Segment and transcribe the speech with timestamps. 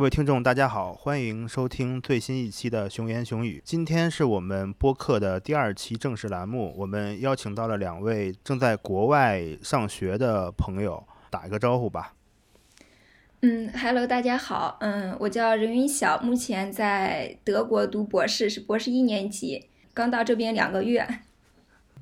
[0.00, 3.58] 各位听众，大家好，欢迎收听最新一期的《熊言熊语》。
[3.62, 12.14] 今天是我们播客的第二期正式栏目，我们邀请到了两位正在国外上学的朋友，打一个招呼吧。
[13.42, 21.06] 嗯，Hello，大家好，嗯，我叫任云晓，目前在德国读博士，是博士一年级，刚到这边两个月。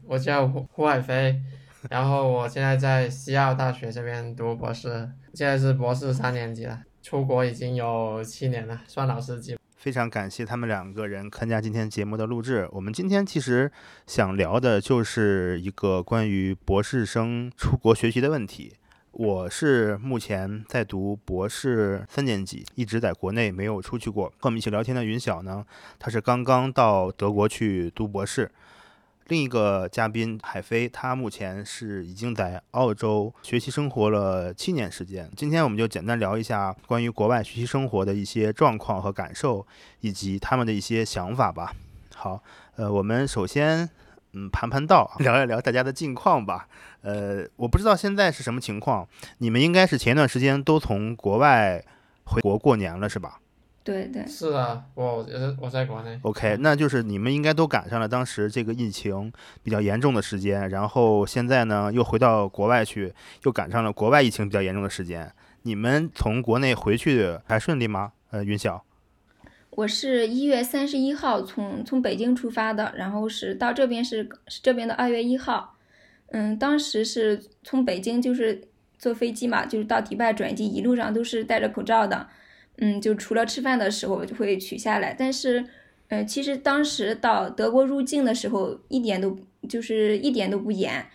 [0.07, 1.43] 我叫胡胡海飞，
[1.91, 6.83] 然后我现在在西澳大学这边读博士，现在是博士三年级了。
[7.03, 9.57] 出国已经有七年了，算老司机。
[9.77, 12.69] 非常感谢他们两个人参加今天节目的录制。
[12.73, 13.71] 我们今天其实
[14.07, 18.73] 想聊的就是一个关于博士生出国学习的问题。
[19.13, 24.29] 我是目前在读博士三年级，一直在国内没有出去过。
[24.31, 25.65] 和我们一起聊天的云晓呢，
[25.99, 28.51] 他是刚刚到德国去读博士。
[29.29, 35.31] 另一个嘉宾海飞，他目前是已经在澳洲学习生活了七年时间。
[35.37, 39.67] 今天我们就简单聊一下关于国外学习生活的一些状况和感受，
[40.01, 41.75] 以及他们的一些想法吧。
[42.15, 42.43] 好，
[42.77, 43.91] 呃，我们首先
[44.33, 46.67] 嗯盘盘道，聊一聊大家的近况吧。
[47.03, 49.07] 呃，我不知道现在是什么情况，
[49.39, 51.85] 你们应该是前一段时间都从国外
[52.25, 53.39] 回国过年了，是吧？
[53.89, 55.27] 对对，是啊，我
[55.59, 56.19] 我在国内。
[56.21, 65.33] OK，那就是你们应该都赶上了当时这个疫情比较严重的时间，然后现在呢又回到国外去，又赶上了国外疫情比较严重的时间。
[65.63, 68.13] 你们从国内回去还顺利吗？
[68.31, 68.85] 呃，云晓，
[69.71, 75.77] 我是一月三十一号从从北京出发的，然后是到这边是是这边的二月一号。
[76.33, 78.61] 嗯，当时是从北京就是
[78.99, 82.29] 坐飞机嘛，就是到迪拜转机，一路上都是戴着口罩的。
[82.79, 85.65] 嗯，就除了吃饭的时候就会取下来，但是，
[86.09, 89.37] 呃，其实当时到德国入境的时候一点都
[89.69, 91.07] 就是一点都不严，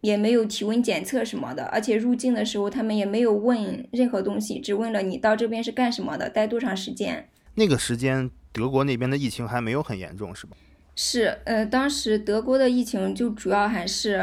[0.00, 7.28] 也没有体温检测什么的，而且入境的时候他们也没有问任何东西，只问了你到这边是干什么的，待多长时间。
[7.54, 10.56] 那个时间德国那边的疫情还没有很严重，是吧？
[10.96, 14.18] 是，呃，当时德国的疫情就主要还是，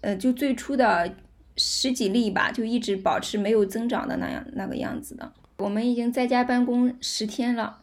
[0.00, 1.14] 呃，就最初的
[1.56, 5.32] 十几例吧，就一直保持没有增长的那样那个样子的。
[5.58, 7.82] 我们已经在家办公十天了，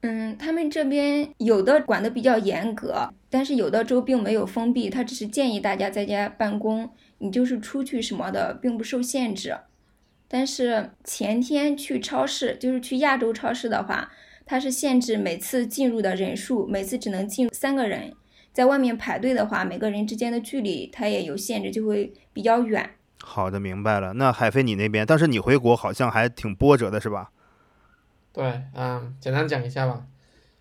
[0.00, 9.56] 嗯，他们这边有的管的比较严格，但是有的州并没有封闭，他只是建议大家在家办公，你就是出去什么的并不受限制。
[10.28, 14.10] 但是前天去超市，就是去亚洲超市的话，
[14.44, 18.12] 它是限制每次进入的人数，每次只能进三个人，
[18.52, 22.90] 在外面排队的话，每个人之间的距离它也有限制，就会比较远。
[23.22, 24.12] 好的，明白了。
[24.14, 27.30] 那海飞，你那边，但是你回国好像还挺波折的，是吧？
[28.32, 30.06] 对，嗯，简单讲一下吧。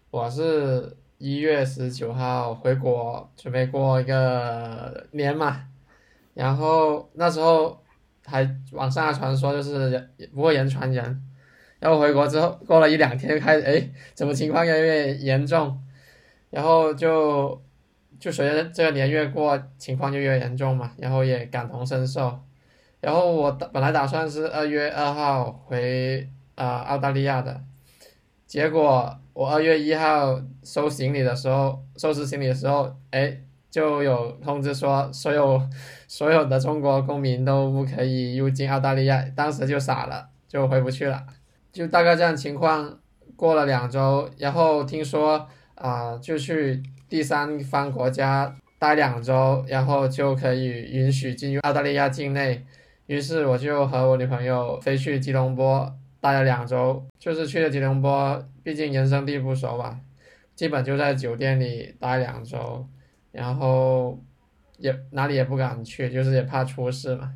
[0.09, 5.67] 我是一月十九号回国，准备过一个年嘛。
[6.33, 7.83] 然后那时候
[8.25, 11.21] 还网上传说就是不会人传人。
[11.79, 15.81] 然后回国之后，过了一两天，开始哎，怎么情况越来越严重？
[16.49, 17.61] 然后就
[18.19, 20.93] 就随着这个年越过，情况就越严重嘛。
[20.97, 22.39] 然后也感同身受。
[23.05, 27.61] 然后我本来打算是二月二号回啊澳大利亚的，
[28.47, 33.37] 结果我二月一号收行李的时候，收拾行李的时候，哎，
[33.69, 35.61] 就有通知说所有
[36.07, 41.23] 所有的中国公民都不可以入境澳大利亚，当时就傻了，就回不去了，
[41.71, 42.97] 就大概这样情况。
[43.35, 52.65] 过了两周，然后听说啊，就去第三方国家待两周，然后就可以允许进入澳大利亚境内。
[53.07, 59.99] 于是我就和我女朋友飞去吉隆坡待了两周，就是去了吉隆坡，毕竟人生地不熟嘛，
[60.55, 62.87] 基本就在酒店里待两周，
[63.31, 64.19] 然后
[64.77, 67.31] 也哪里也不敢去，就是也怕出事嘛。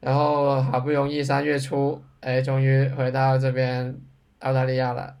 [0.00, 3.98] 然后好不容易三月初，哎，终于回到这边
[4.40, 5.16] 澳大利亚了，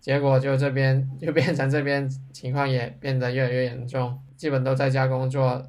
[0.00, 5.68] 结果就这边就变成这边情况也变得越来越严重，基本都在家工作，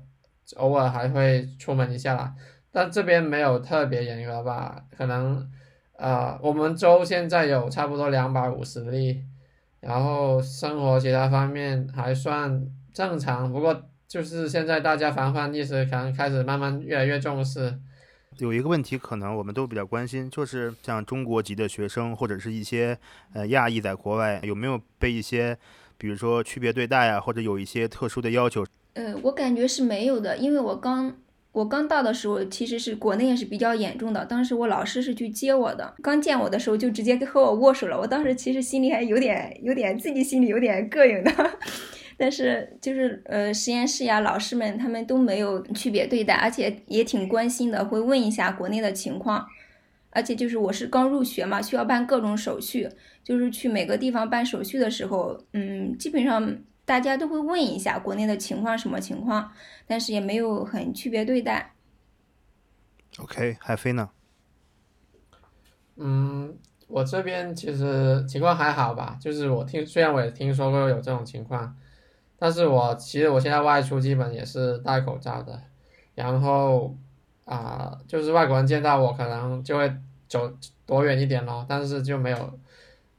[0.57, 2.35] 偶尔还会出门一下啦。
[2.71, 4.83] 但这边没有特别严格吧？
[4.95, 5.49] 可能，
[5.93, 9.23] 呃，我们州现在有差不多两百五十例，
[9.79, 13.51] 然后生活其他方面还算正常。
[13.51, 17.79] 不过就是现在大家防范意识可能开始慢慢越来越重视。
[18.37, 22.97] 有一个问题，可能我们都比较关心，就是像中国籍的学生或者是一些
[23.33, 25.57] 呃亚裔在国外有没有被一些，
[25.97, 28.63] 比如说区别对待啊，或者有一些特殊的要求？
[28.93, 31.17] 呃，我感觉是没有的，因为我刚。
[31.51, 34.23] 我刚到的时候，其实是国内也是比较严重的。
[34.25, 37.99] 当时我老师是去接我的，刚见我的时候就直接和我握手了。
[37.99, 41.31] 我当时其实心里还有点、有点自己心里有点膈应的，
[42.17, 49.45] 但是就是呃，实验室呀，老师们他们都没有区别对待，而且也挺关心的，会问一下国内的情况。
[50.11, 52.89] 而且就是我是刚入学嘛，需要办各种手续，
[53.23, 56.57] 就是去每个地方办手续的时候，嗯，基本上
[56.89, 59.51] 大家都会问一下国内的情况什么情况，
[59.85, 61.75] 但是也没有很区别对待。
[63.19, 64.09] OK，海飞呢？
[65.97, 66.57] 嗯，
[66.87, 71.77] 我这边其实情况还好吧，就是我听，虽然我也听说过有这种情况，
[72.39, 75.61] 但是我其实我现在外出基本也是戴口罩的，
[76.15, 76.97] 然后
[77.45, 79.93] 啊、就是外国人见到我可能就会
[80.27, 80.51] 走
[80.87, 82.59] 躲远一点咯，但是就没有，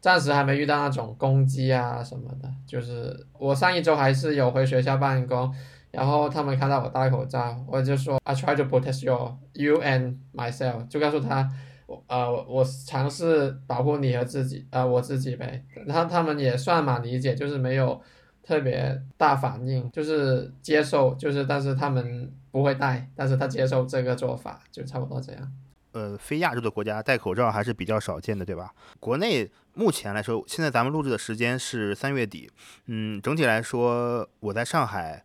[0.00, 5.52] 暂时还没遇到那种攻击啊什么的，就是我上一周还是有回学校办公。
[5.90, 11.50] 然后他们看到我戴口罩，我就说 I try to protect you, you and myself，就告诉他
[11.86, 15.64] 我呃，我尝试保护你和自己，呃，我自己呗。
[15.86, 18.00] 然后他们也算蛮理解，就是没有
[18.44, 25.52] 特别大反应，就是接受，就是但是他们不会戴，但是他接受这个做法，就差不多这样。
[25.92, 28.72] 呃，非亚洲的国家戴口罩还是比较少见的，对吧？
[29.00, 32.50] 国内目前来说，现在咱们录制的时间是三月底，
[32.86, 35.24] 嗯，整体来说，我在上海，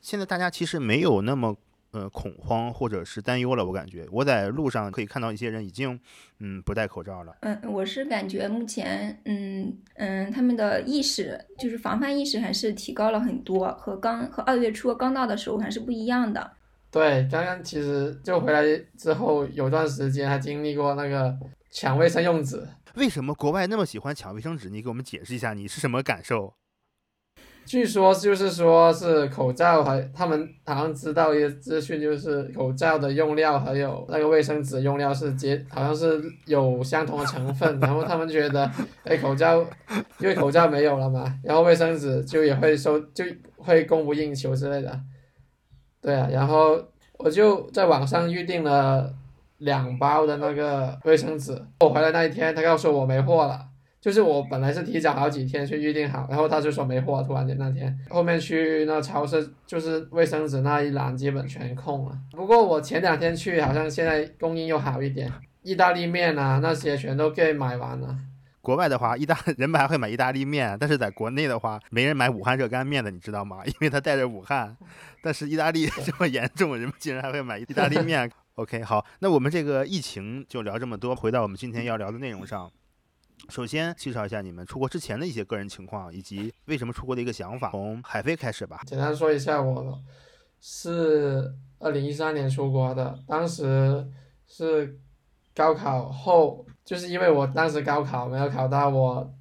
[0.00, 1.56] 现在大家其实没有那么
[1.92, 5.98] 呃恐慌或者是担忧了，我感觉我在路上可以看到一些人已经
[6.38, 7.36] 嗯不戴口罩了。
[7.40, 16.52] 嗯，我是感觉目前，嗯嗯，他们的意识就是防范意识还是提高了很多，和刚和二月初刚到的时候还是不一样的。
[16.90, 18.62] 对，刚刚其实就回来
[18.96, 21.36] 之后有段时间还经历过那个
[21.70, 24.70] 抢卫生用纸，为什么国外那么喜欢抢卫生纸？
[24.70, 26.54] 你给我们解释一下，你是什么感受？
[27.66, 38.70] 据说就是说是口罩还他们好像知道一些资讯，就是口罩的用料还有那个卫生纸用料是接，好像是有相同的成分，然后他们觉得，
[39.02, 39.58] 哎，口罩
[40.20, 43.24] 因为口罩没有了嘛，然后卫生纸就也会收就
[43.56, 45.00] 会供不应求之类的，
[46.06, 46.80] 对啊，然后
[47.18, 49.12] 我就在网上预定了
[49.58, 53.60] 两包的那个卫生纸，我回来那一天他告诉我没货了。
[54.00, 62.16] 就是我本来是提早好几天去预定好，然后他就说没货，突然间那天后面去那超市，就是卫生纸那一栏基本全空了。
[62.30, 65.28] 不过我前两天去，好像现在供应又好一点，
[65.62, 68.16] 意大利面啊那些全都给买完了。
[68.66, 73.62] 国外的话，意大 人们还会买意大利面，但是在国内的话，没人买武汉热干面的，你知道吗？
[73.64, 74.76] 因为它带着武汉。
[75.22, 78.28] 但是意大利这么严重， 人们竟然还会买意大利面。
[78.56, 82.68] OK，好，那我们这个疫情就聊这么多，回到我们今天要聊的内容上。
[83.48, 87.70] 首先介绍一下你们出国之前的一些个人情况，以及为什么出国的一个想法。
[87.70, 88.80] 从海飞开始吧。
[88.84, 90.02] 简单说一下，我
[90.60, 94.10] 是二零一三年出国的，当时
[94.48, 94.98] 是
[95.56, 99.34] 高考后，就是因为我当时高考没有考到我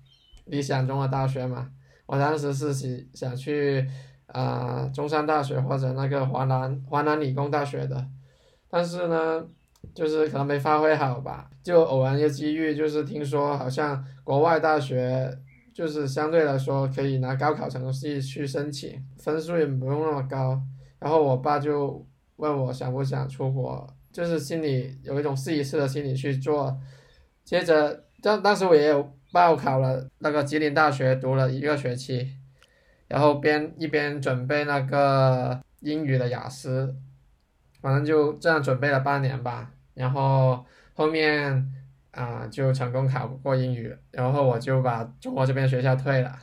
[0.46, 1.70] 理想中的大学嘛，
[2.06, 3.86] 我当时是想想去
[4.28, 8.08] 啊、中山大学或者那个华南华南理工大学的，
[8.70, 9.46] 但是呢，
[9.94, 15.38] 就是可能没发挥好吧，就偶然一个机遇，就是听说好像国外大学
[15.74, 20.62] 就是相对来说可以拿高考成绩去申请，分数也不用那么高。
[21.00, 22.06] 然后我爸就
[22.38, 26.80] 问我想不想出国，就是心里有一种试一试的心理去做。
[27.44, 32.32] 接着，当当时我也有报考了那个吉林大学，读了一个学期，
[33.10, 36.96] 然后边一边准备那个英语的雅思，
[37.82, 39.70] 反正就这样准备了半年吧。
[39.96, 41.70] 然后后面
[42.12, 46.40] 啊、就成功考过英语，然后我就把中国这边学校退了。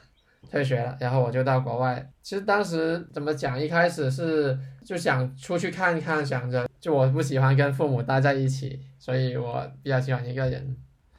[0.51, 2.07] 退学了，然后我就到国外。
[2.21, 10.77] 其实当时怎么讲，一开始是就想出去看一看，想着就我不喜欢跟父母待在一起，所以我比较喜欢一个人。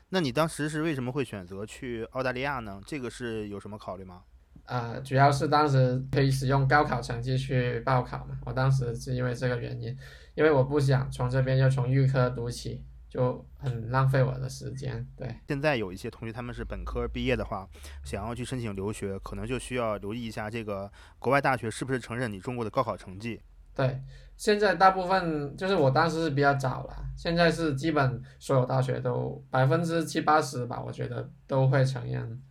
[0.09, 2.81] 那你当时是为什么会选择去澳大利亚呢？
[2.85, 4.23] 这个是有什么考虑吗？
[4.65, 9.97] 啊、主要是当时可以使用高考成绩去报考嘛，我当时是因为这个原因，
[10.35, 15.07] 因为我不想从这边又从预科读起，就很浪费我的时间。
[15.15, 17.65] 对，现在有一些同学他们是本科毕业的话，
[18.03, 23.39] 想要去申请留学，可能就需要留意一下这个国外大学是不是承认你中国的高考成绩。
[23.75, 24.01] 对，
[24.37, 32.41] 现在大部分就是我当时是比较早了，现在是基本所有大学都百分之七八十吧，我觉得都会承认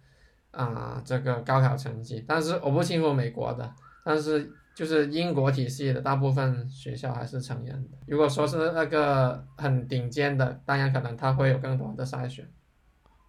[0.51, 2.25] 啊、这个高考成绩。
[2.27, 3.73] 但是我不清楚美国的，
[4.05, 7.99] 但是就是英国体系的大部分学校还是承认的。
[8.07, 12.47] 如果说是那个很顶尖的，当然可能他会有更多的筛选。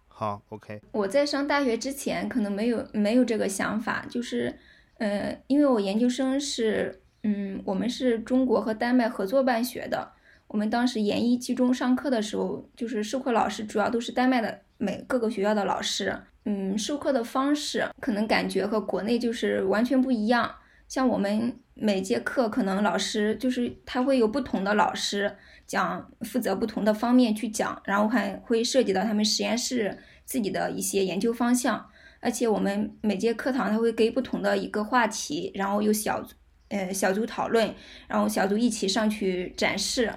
[0.08, 4.56] 好，OK，我在上大学之前可能没有没有这个想法，就是，
[4.98, 10.12] 呃，因为我研究生是，嗯，我们是中国和丹麦合作办学的，
[10.46, 16.14] 我们当时研一集中上课的时候，就是授课老师主要都是丹麦的每各个学校的老师，
[16.44, 20.54] 嗯，授课的方式可能感觉和国内就是完全不一样。
[20.86, 25.34] 像我们每节课可能老师就是他会有不同的老师
[25.66, 31.88] 讲，负责不同的方面去讲，然后还会涉及到他们实验室自己的一些研究方向。
[32.20, 36.22] 而且我们每节课堂他会给不同的一个话题，然后有小
[36.68, 37.74] 呃小组讨论，
[38.08, 40.12] 然后小组一起上去展示，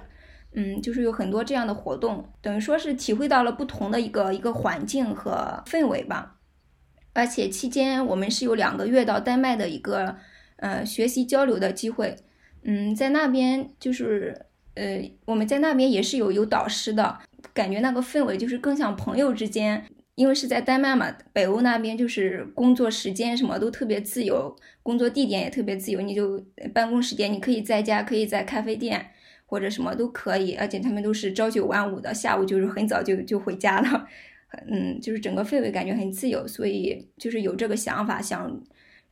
[0.52, 6.36] 嗯，就是有很多这样的活动，等于说是体会到了不同的一个一个环境和氛围吧。
[7.12, 10.16] 而且期间我们是有两个月到丹麦的一个
[10.56, 12.16] 呃学习交流的机会，
[12.62, 17.18] 嗯，在那边就是呃我们在那边也是有有导师的
[17.52, 19.84] 感觉，那个氛围就是更像朋友之间。
[20.18, 26.44] 因为是在丹麦嘛，北欧那边就是工作时间什么都特别自由，工作地点也特别自由，你就
[26.74, 29.12] 办公时间你可以在家，可以在咖啡店
[29.46, 34.08] 或者什么都可以，而且他们都是朝九晚五的，下午就是很早就就回家了，
[34.66, 38.60] 嗯，就是整个氛围感觉很自由，所以就是有这个想法想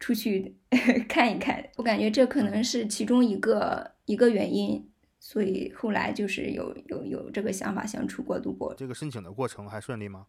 [0.01, 0.57] 出去
[1.09, 4.85] 看一看，我感觉这可能是其中一个一个原因，
[5.21, 8.75] 所以后来就是有有有这个想法想出国读博。
[8.75, 10.27] 这个申请的过程还顺利吗？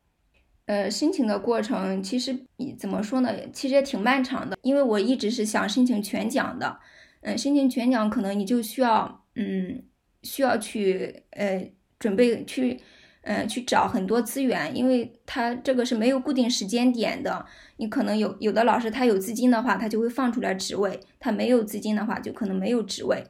[0.68, 2.38] 呃，申请的过程其实
[2.78, 3.34] 怎么说呢？
[3.54, 6.78] 其实也挺漫长的，因为我一直是想申请全奖的。
[7.22, 9.82] 嗯，申请全奖可能你就需要，嗯，
[10.24, 12.82] 需要去呃准备去，
[13.22, 17.46] 呃去找很多资源，因为他这个是没有固定时间点的。
[17.78, 23.24] 你可能有有的老师他有资金的话，他就会放出来职位；他没有资金的话，就可能没有职位。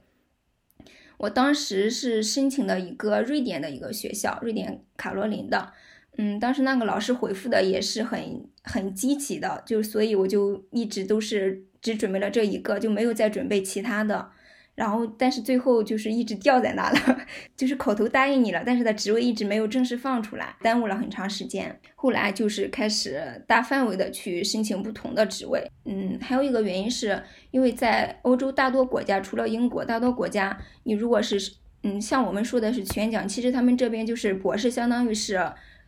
[1.20, 5.74] 我当时是申请的一个瑞典的一个学校，瑞典卡罗琳的。
[6.18, 14.30] 嗯，当时那个老师回复的也是很很积极的，就所以我就一直都是只准备了这一个，就没有再准备其他的。
[14.74, 17.20] 然后，但是最后就是一直吊在那了，
[17.58, 21.80] 就是口头答应你了，但是他职位一直没有正式放出来，耽误了很长时间。
[21.96, 25.68] 后来就是开始大范围的去申请不同的职位。
[25.86, 35.40] 嗯，还有一个原因是因为在欧洲大多国家，除了英国，大多国家你如果是嗯像我们说的是全奖，其实他们这边就是博士，相当于是。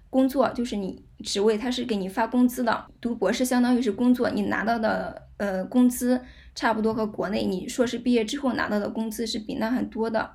[0.10, 2.86] 工作就是你职位，他是给你发工资的。
[3.00, 6.20] 读博士相当于是工作，你拿到的呃工资
[6.56, 10.32] 差不多和国内你硕士毕业之后拿到的工资是比那很多的，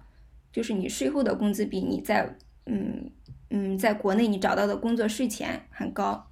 [0.52, 3.10] 就是你税后的工资比你在嗯
[3.50, 6.30] 嗯在国内你找到的工作税前很高，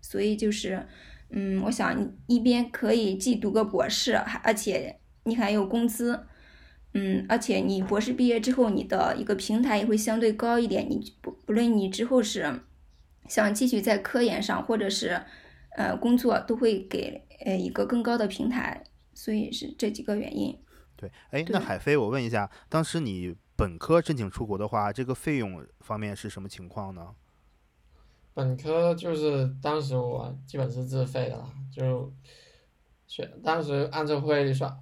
[0.00, 0.86] 所以就是
[1.30, 6.26] 嗯我想一边可以既读个博士，还而且你还有工资，
[6.92, 12.60] 嗯而且你博士毕业之后你的一个平台也会相对高一点，你不不论你之后是。
[13.28, 15.20] 想继续在科研上，或者是，
[15.70, 20.58] 呃，工作都会给呃一个更高的平台，所以是这几个原因。
[20.94, 27.14] 对，哎，那海飞，我问一下，当时你本科申请出国的话，这个费用方面是什么情况呢？
[28.34, 32.12] 本科就是当时我基本是自费的了，就
[33.06, 34.76] 学当时按照汇率算，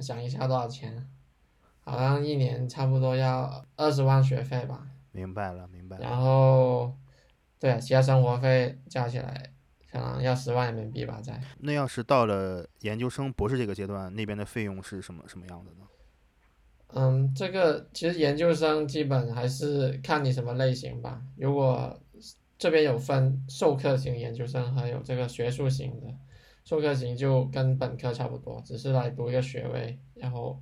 [0.00, 1.06] 想一下多少钱？
[1.84, 4.86] 好像一年差不多要二十万学费吧。
[5.10, 6.02] 明白了，明白了。
[6.02, 6.96] 然后。
[7.62, 9.52] 对，其他生活费加起来
[9.92, 11.40] 可能要十万人民币吧，在。
[11.60, 15.86] 那要是到了研究生、博士这个阶段，那边的费用是什么什么样的呢？
[16.88, 21.22] 嗯，这个其实研究生基本还是看你什么类型吧。
[21.36, 21.96] 如果
[22.58, 26.08] 这边有分授课型研究生，还有这个学术型的。
[26.64, 29.96] 授课型就跟本科差不多，只是来读一个学位。
[30.16, 30.60] 然后，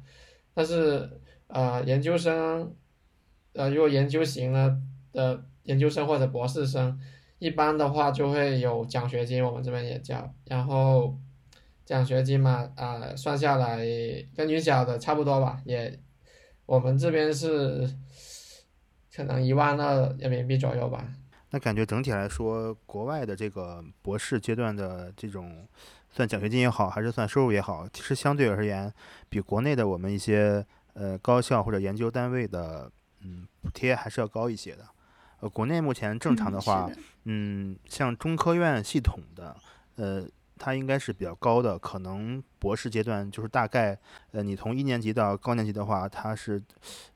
[0.53, 2.77] 但是呃，研究生，
[3.55, 5.47] 呃，如果研究型呢的。
[5.65, 6.99] 研究生或者博士生，
[7.39, 10.33] 一般的话就会有奖学金，我们这边也叫。
[10.47, 11.19] 然后
[11.85, 13.85] 奖学金嘛，啊，算下来
[14.37, 15.99] 跟女校的差不多吧，也
[16.67, 17.89] 我们这边是
[19.15, 21.07] 可能一万二人民币左右吧。
[21.51, 25.67] 那感觉整体来说，国外的这个博士阶段的这种
[26.09, 28.93] 算奖学金也好，还是算收入也好，其实相对而言，
[29.29, 32.89] 比国内的我们一些呃高校或者研究单位的
[33.23, 34.87] 嗯补贴还是要高一些的。
[35.41, 36.91] 呃，国内目前正常的话，
[37.25, 39.57] 嗯，像中科院系统的，
[39.97, 40.27] 呃，
[40.59, 41.79] 它应该是比较高的。
[41.79, 43.99] 可能博士阶段就是大概，
[44.33, 46.63] 呃，你从一年级到高年级的话，它是，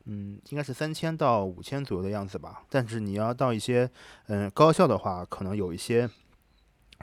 [0.06, 2.62] 嗯，应该是三千到五千左右的样子吧。
[2.70, 3.90] 但是你要到一些，
[4.28, 6.08] 嗯，高校的话，可能有一些，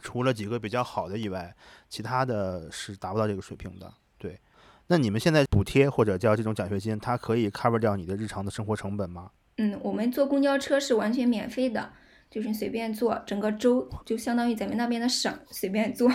[0.02, 1.56] 除了几个比较好的以外，
[1.88, 3.94] 其他的是达不到这个水平的。
[4.18, 4.40] 对，
[4.88, 9.30] 那你们现在补贴或者叫这种奖学金，它可以 cover 掉你的日常的生活成本吗？
[9.62, 11.94] 嗯，我们坐公交车是完全免费的，
[12.32, 16.10] 就是随便坐，整个州就相当于咱们那边的省，随便坐，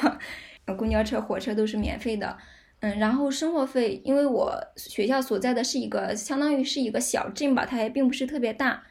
[0.77, 2.37] 公交车、火车都是免费的。
[2.81, 8.83] 嗯，然后生活费，因为我学校所在的是一个相当于是一个小镇吧，它也并不是特别大。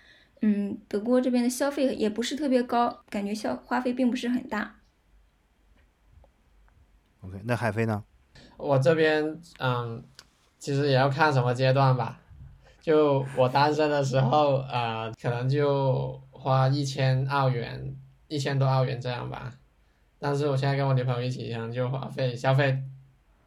[0.41, 4.77] 嗯，德国这边的消费也不是特别高，感觉消花费并不是很大。
[7.19, 8.05] OK，那海飞呢？
[8.55, 10.01] 我这边嗯。
[10.57, 12.19] 其实也要看什么阶段吧。
[12.85, 17.95] 就我单身的时候，呃，可能就花一千澳元，
[18.27, 19.51] 一千多澳元这样吧。
[20.19, 22.79] 但是我现在跟我女朋友一起，可能就花费消费，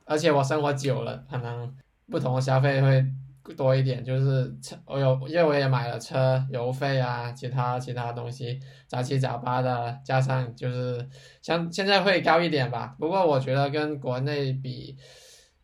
[0.05, 1.73] 而且我生活久了，可能
[2.11, 4.05] 不同的消费会多一点。
[4.05, 11.09] 就是车，我有，因为我也买了车，油费啊，其他其他东西杂七杂八的，加上就是
[11.41, 12.97] 像现在会高一点吧。
[12.99, 14.97] 不过我觉得跟国内比，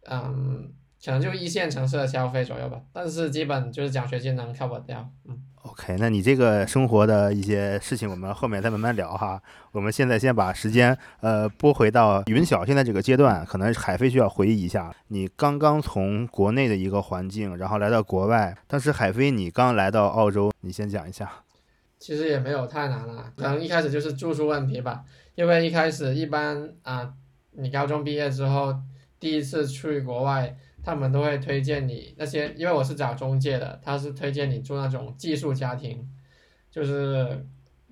[0.09, 0.73] 嗯。
[1.05, 5.07] 可能就一线城市的消费左右吧，但是基本就是奖学金能 cover 掉。
[5.29, 9.39] 嗯，OK，那你这个生活的一些事情，我们后面再慢慢聊哈。
[9.73, 21.31] 我们现在先把时间呃拨回到云晓现在这个阶段，可能海飞需要回忆一下，你刚刚从国内的一个环境，然后来到国外，当时海飞你刚来到澳洲，你先讲一下。
[21.99, 27.13] 其实也没有太难了，可能一开始就是住宿问题吧，因为一开始一般啊，
[27.53, 28.75] 你高中毕业之后
[29.21, 30.57] 第一次去国外。
[30.85, 36.07] 他们都会推荐你那些，因为我是找中介的，他是推荐你住那种寄宿家庭，
[36.71, 37.47] 就是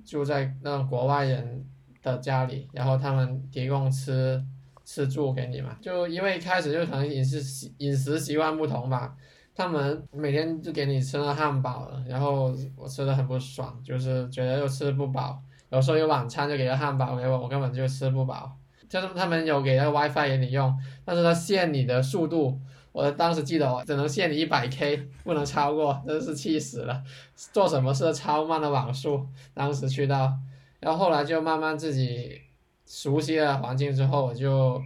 [0.04, 1.64] 住在那种国外人
[2.02, 4.44] 的家里，然后他们提供吃
[4.84, 5.74] 吃住给你嘛。
[5.80, 9.16] 就因为一开始就可能饮食习饮食习惯不同吧，
[9.54, 18.58] 他们每天就给你吃那汉堡，然后我吃的很不爽，就是觉得又吃不饱，有时候有晚餐就给个汉堡给我，我根本就吃不饱。
[18.86, 22.60] 就是他们有给那个 WiFi 给你用，但是他限你的速度。
[22.92, 27.02] 我当时记得我，只能限你一百 K，不能超过，真是气死了。
[27.34, 30.32] 做什么事超慢的网速，当时去到，
[30.78, 32.40] 然后后来就慢慢自己
[32.86, 34.80] 熟悉了环境之后，我就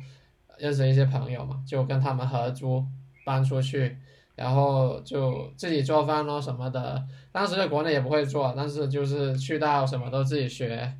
[0.56, 2.84] 认识一些朋友嘛，就跟他们合租
[3.24, 3.96] 搬出去，
[4.36, 7.04] 然后就自己做饭咯什么的。
[7.32, 10.92] 当时在国内也不会做，但是就是去到什么都自己学。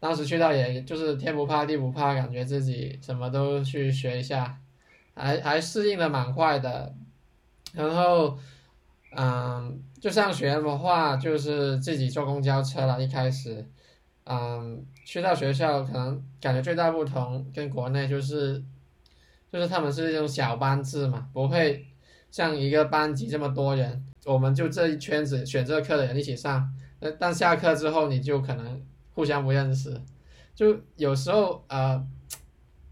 [0.00, 4.58] 当时去到也就是天不怕地不怕，感觉自己什么都去学一下。
[5.14, 6.94] 还还适应的蛮快的，
[7.74, 8.38] 然后，
[9.14, 13.02] 嗯，就上学的话，就是自己坐公交车了。
[13.02, 13.66] 一开始，
[14.24, 18.62] 嗯，去到学校，可能感觉最大不同跟国内就是，
[19.52, 21.86] 就是他们是一种小班制嘛，不会
[22.30, 28.82] 像一个班级这么多人，我们就这一圈子选这课的人一起上，那但下课之后你就可能
[29.14, 30.00] 互相不认识，
[30.54, 32.06] 就有时候呃。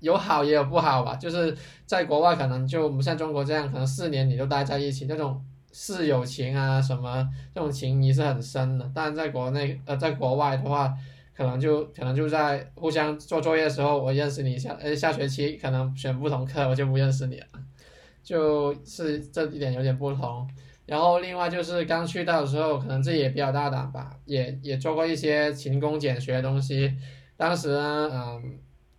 [0.01, 1.53] 有好也有不好吧，就是
[1.89, 8.89] 在国外可能就不像中国这样，可能四年你都待在一起，那种室友情啊什么这种情谊是很深的。
[8.95, 10.93] 但在国内呃，在国外的话，
[11.35, 17.47] 可能就可能就在互相做作业的时候，我认识你一下，呃下学期可能选不同课，我就不认识你了，
[18.23, 20.47] 就是这一点有点不同。
[20.85, 26.95] 然后另外就是刚去到的时候，可能自己也比较大胆吧，也也做过一些勤工俭学的东西。
[27.39, 28.59] 当时呢，嗯。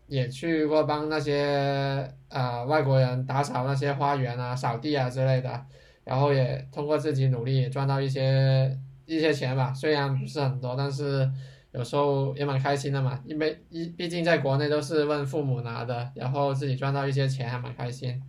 [0.10, 5.66] 也去过帮那些呃外国人打扫那些花园啊、扫地啊之类的，
[6.04, 11.30] 然后也通过自己努力赚到一些一些钱吧，虽然不是很多，但是
[11.72, 18.22] 有时候也蛮开心的嘛，因为一毕竟在国内都是问父母拿的，然后自己赚到一些钱还蛮开心。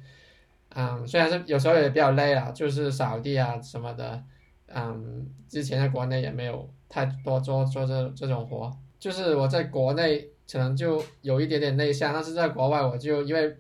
[0.71, 4.23] 嗯，虽然是有时候也比较累了，就是扫地啊什么的，
[4.69, 10.29] 嗯，之前在国内也没有太多做做这这种活，就是我在国内。
[10.53, 13.57] 可能就有一点点内向，但是在国外我就因为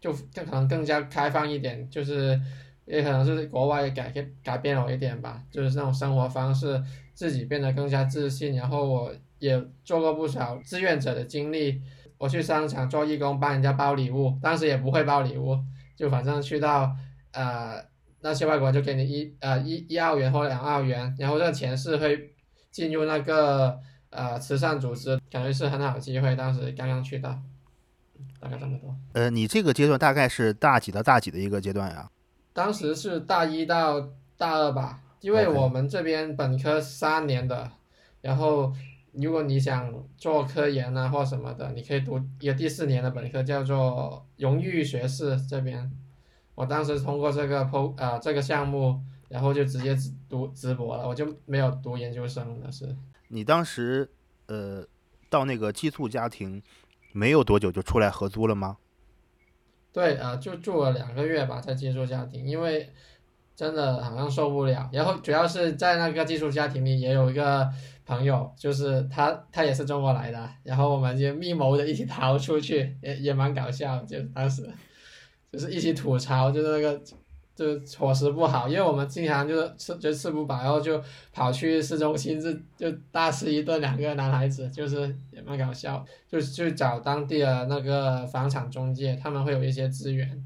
[0.00, 2.40] 就更可能更加开放一点，就是
[2.86, 6.82] 也可能是国外改变改变了我一点吧，就是那种生活方式，
[7.14, 8.54] 自己变得更加自信。
[8.54, 11.80] 然后我也做过不少志愿者的经历，
[12.18, 15.58] 我去商场做义工，帮人家包礼物，当时也不会包礼物，
[15.94, 16.96] 就反正去到
[17.32, 17.84] 呃
[18.22, 22.32] 那些外国就给你一呃一一澳元或两澳元，然后这个钱是会
[22.70, 23.78] 进入那个。
[24.12, 27.40] 呃，慈善组织感觉是很好的机会，当时刚刚去到，
[28.40, 28.96] 大概这么多。
[29.12, 32.10] 呃，你这个阶段大概是大几到大几的一个阶段呀？
[32.52, 34.00] 当时是大一到
[34.36, 37.70] 大二吧，因为我们这边本科三年的，
[38.20, 38.72] 然后
[39.12, 45.90] 如果你想做科研啊或什么的，你可以读一个第四年的本科，叫做荣誉学士这边。
[46.54, 49.96] 我当时通过这个 PO 啊这个项目，然后就直接
[50.28, 52.94] 读直博了，我就没有读研究生了是。
[53.28, 54.10] 你当时，
[54.46, 54.84] 呃，
[55.28, 56.60] 到那个寄宿家庭，
[57.12, 58.78] 没有多久就出来合租了吗？
[59.92, 62.90] 对啊，就住了两个月吧，在寄宿家庭，因为
[63.56, 64.88] 真的好像受不了。
[64.92, 67.68] 然后主要是在那个寄宿家庭里也有一个
[68.06, 74.68] 朋友，就是他，他也是中国来的，然后我们就密谋的一起逃出去，也也蛮搞笑，就当时
[75.52, 77.00] 就是一起吐槽，就是那个。
[77.60, 80.98] 就伙食不好，因为我们经常就是吃就吃不饱，然后就
[81.30, 83.82] 跑去市中心就就大吃一顿。
[83.82, 90.42] 两个男孩子就是也蛮搞笑，就去找当地的那个房产中介，他们会有一些资源，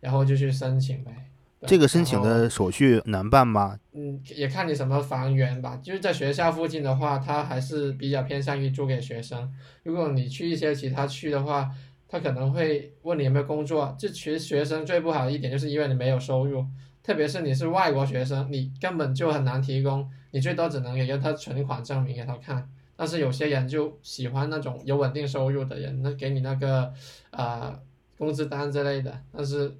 [0.00, 1.24] 然后就去申请呗。
[1.66, 3.78] 这个申请的手续难办吗？
[3.92, 5.80] 嗯，也看你什么房源吧。
[5.82, 9.52] 就是在学校附近的话，它还是比较偏向于租给学生。
[9.82, 11.68] 如果你去一些其他区的话，
[12.08, 13.94] 他可能会问你有没有工作。
[13.98, 16.64] 这其实学生最不好的一点就是因为你没有收入，
[17.02, 22.68] 特别是你是外国学生，你根本就很难提供，你最多只能给他存款证明给他看。
[22.96, 26.92] 但是有些人就喜欢那种有稳定收入的人，那给你那个
[27.30, 27.78] 呃
[28.16, 29.22] 工资单之类的。
[29.30, 29.76] 但是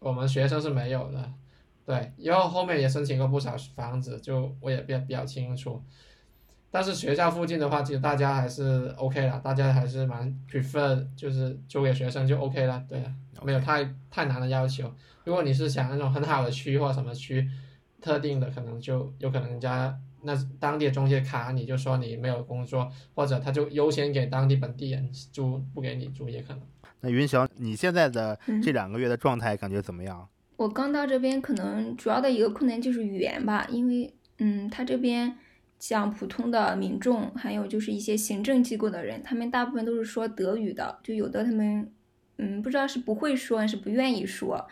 [0.00, 1.32] 我们学生是没有的。
[1.84, 5.82] 对，然后后面也申请过不少房子，就我也比较比较清楚。
[6.72, 13.12] 但是学校附近的话，其实大家还是 OK 了，大家还是蛮 prefer 就是租给学生就 OK 了，对啊，
[13.44, 14.90] 没有太太难的要求。
[15.24, 17.46] 如果你是想那种很好的区或什么区，
[18.00, 26.62] 特定的可能就有可能人家那当地的中介卡你就说你没有工作，或者他就优先给当地本地人租，不给你租也可能。
[27.00, 30.26] 那云晓，你现在的嗯这两个月的状态感觉怎么样？
[30.56, 35.36] 我刚到这边，可能主要的一个困难就是语言吧，因为嗯，他这边
[35.82, 41.92] 像普通的民众，还有就是一些行政机构的人，他们大部分都是说德语的，就有的他们
[42.36, 44.64] 嗯不知道是不会说还是不愿意说，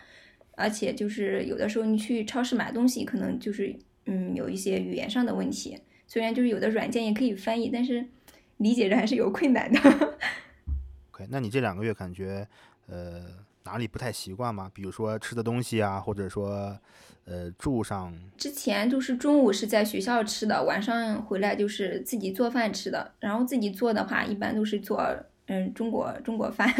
[0.51, 8.07] 而且就是有的时候你去超市买东西，可能就是嗯有一些语言上的问题，虽然就是有的软件也可以翻译，但是
[8.55, 9.79] 理解着还是有困难的。
[11.11, 12.47] OK，那你这两个月感觉
[12.87, 13.25] 呃
[13.63, 14.69] 哪里不太习惯吗？
[14.73, 16.77] 比如说吃的东西啊，或者说
[17.25, 23.13] 呃住上之前就是中午是在学校吃的，晚上回来就是自己做饭吃的。
[23.19, 25.05] 然后自己做的话，一般都是做
[25.45, 26.73] 嗯中国中国饭，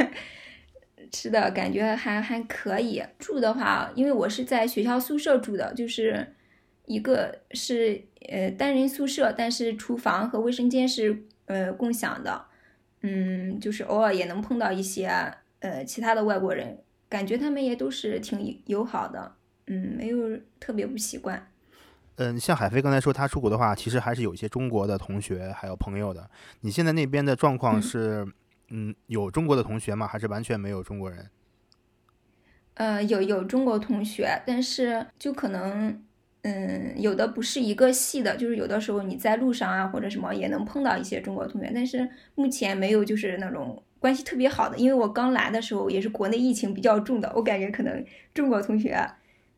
[1.11, 3.03] 吃的感觉还还可以。
[3.19, 6.35] 住的话，因为我是在学校宿舍住的，就是
[6.85, 12.45] 一个是呃单人宿舍，但是厨房和卫生间是呃共享的。
[13.03, 15.09] 嗯，就是偶尔也能碰到一些
[15.61, 16.77] 呃其他的外国人，
[17.09, 19.35] 感觉他们也都是挺友好的。
[19.67, 21.47] 嗯，没有特别不习惯。
[22.17, 26.29] 嗯，像海飞刚才说，他出国的话，其实还是有一些中国的同学还有朋友的。
[26.59, 28.27] 你现在那边的状况嗯是，
[28.69, 30.05] 嗯，有中国的同学吗？
[30.05, 31.29] 还是完全没有中国人？
[32.75, 36.03] 呃，有有中国同学，但是就可能，
[36.41, 48.99] 嗯，有的不是一个系的，就是有的时候你在路上啊或者什么也能碰到一些中国同学，但是目前没有就是那种关系特别好的，因为我刚来的时候也是国内疫情比较重的，我感觉可能中国同学，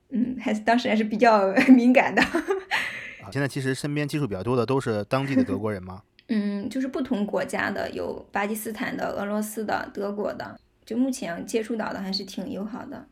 [0.10, 2.22] 嗯，还是当时还是比较 敏感的。
[2.22, 6.04] 啊，现在其实身边接触比较多的都是当地的德国人吗？
[6.28, 13.08] 嗯，就是不同国家的，有巴基斯坦的、俄罗斯的、德国的，就目前接触到的还是挺友好的。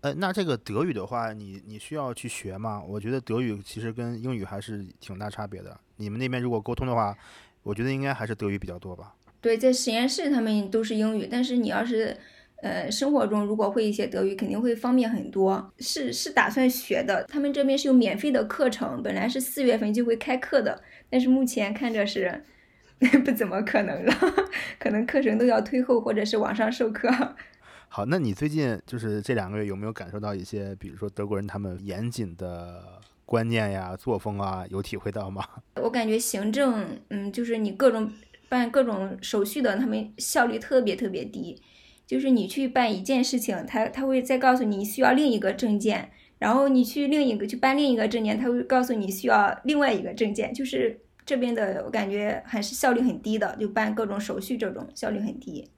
[0.00, 2.82] 呃，那这个德语的话，你你需要去学吗？
[2.84, 5.78] 我觉得德语其实跟英语还是挺大差别的。
[5.96, 7.16] 你们那边如果沟通的话，
[7.62, 9.14] 我觉得应该还是德语比较多吧。
[9.40, 12.16] 对，在实验室他们都是英语，但是你要是
[12.62, 15.72] 呃生活中如果会一些德语，肯定会方便很多。
[15.78, 22.42] 是是打算学的，他们这边是有免费的课程，本来是四月份就会开课的，但是目前看着是
[23.24, 24.14] 不怎么可能了，
[24.80, 27.08] 可能课程都要推后或者是网上授课。
[27.90, 32.82] 好，那你最近就是这两个月有没有感受到一些，比如说德国人他们严谨的
[33.24, 35.42] 观念呀、作风啊，有体会到吗？
[35.76, 38.12] 我感觉行政，嗯，就是你各种
[38.48, 41.60] 办各种手续的，他们效率特别特别低。
[42.06, 50.54] 就是你去办一件事情，他他会再告诉你需要另一个证件，然后你去另一个去办另一个证件，他会告诉你需要另外一个证件。
[50.54, 55.70] 就是这边的，我感觉还是效率很低的，就办各种手续这种效率很低。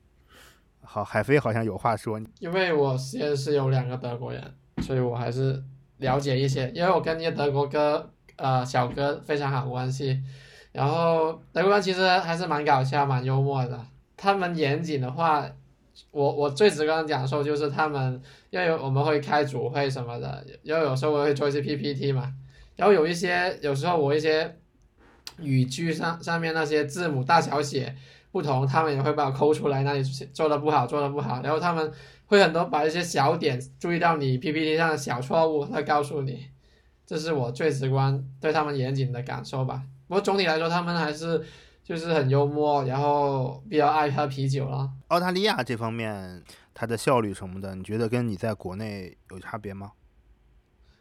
[0.83, 4.41] 好，海飞好像有话说，因为我实验室有两个德国人，
[4.83, 5.61] 所以我还是
[5.97, 6.71] 了解一些。
[6.73, 10.21] 因为我跟一个德国哥，呃，小哥非常好关系。
[10.73, 13.81] 然后德国人其实还是蛮搞笑、蛮幽默的。
[14.17, 15.45] 他们严谨的话，
[16.11, 22.33] 我我最直观的感受就是他们，因为我们会开组会什么的，然后有时候我会做一些 PPT 嘛，
[22.77, 24.57] 然后有一些有时候我一些
[25.39, 27.97] 语句上上面那些字母大小写
[28.31, 31.91] 不同，他们也会把我抠出来，那里做的不好，做的不好，然后他们
[32.27, 36.47] 会很多把一些小点注意到你 PPT 上的小错误，他告诉你，
[37.07, 39.83] 这是我最直观对他们严谨的感受吧。
[40.11, 41.41] 不过总体来说，他们还是
[41.85, 44.91] 就是很幽默，然后比较爱喝啤酒了。
[45.07, 46.43] 澳大利亚这方面
[46.75, 49.93] 它的效率什么的，你觉得跟你在国内有差别吗？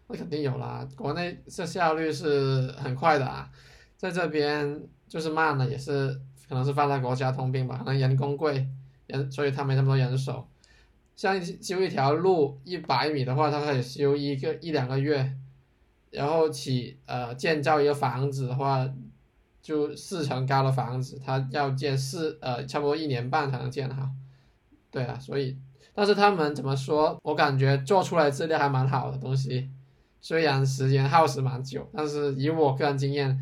[0.10, 3.50] 那肯定有啦，国内这效率是很快的啊，
[3.98, 6.10] 在这边就是慢了，也是
[6.48, 8.68] 可能是发达国家通病吧，可能人工贵，
[9.08, 10.48] 人所以他没那么多人手。
[11.16, 15.36] 像修一条路一百米的话，他可以修一个一两个月，
[16.12, 18.90] 然后起呃建造一个房子的话，
[19.62, 24.10] 就四层高的房子，它要建四呃差不多一年半才能建好。
[24.92, 25.58] 对啊，所以
[25.94, 29.70] 但是他们怎么说，我感觉做出来质量还蛮好的东西，
[30.20, 33.40] 虽然时间耗时蛮久，但是以我个人经验，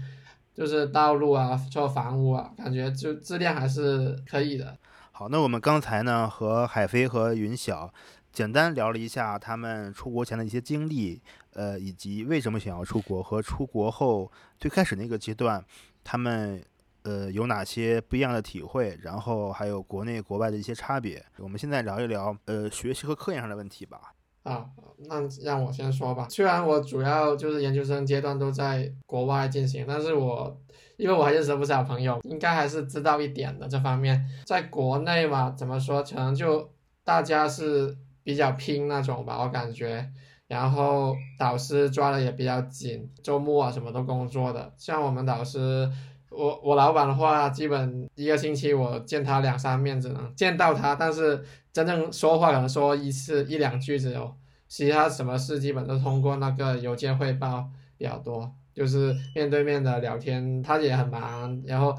[0.54, 4.78] 就是道路啊、做房屋啊，感觉就质量还是可以的。
[5.12, 7.94] 好，那我们刚才呢和海飞和云晓
[8.32, 11.22] 简单聊了一下他们出国前的一些经历，
[11.58, 15.66] 呃，以及为什么想要出国和出国后最开始那个阶段，
[16.04, 16.64] 他们。
[17.04, 19.00] 呃，有哪些不一样的体会？
[19.02, 21.24] 然后还有国内国外的一些差别。
[21.38, 24.14] 我们现在聊一聊呃学习和科研上的问题吧。
[24.44, 24.66] 啊，
[25.08, 26.28] 那让我先说吧。
[26.30, 30.62] 虽然我主要就是研究生阶段都在国外进行，但是我
[30.98, 34.26] 因为我还认识了不少朋友，应该还是知道一点的这方面。
[34.46, 36.04] 在国内嘛，怎么说？
[36.04, 36.70] 可能就
[37.06, 40.12] 大家是比较拼那种吧，我感觉。
[40.48, 44.74] 然后导师抓的也比较紧，周末啊什么都工作的。
[44.78, 45.90] 像我们导师。
[46.30, 54.36] 我我老板的话，基本一个星期我见他两三面，只能见到他，但是真正说话可能说一次一两句只有，
[54.68, 61.98] 其他什么事基本都通过那个邮件汇报比较多，就是面对面的聊天，他也很忙，然后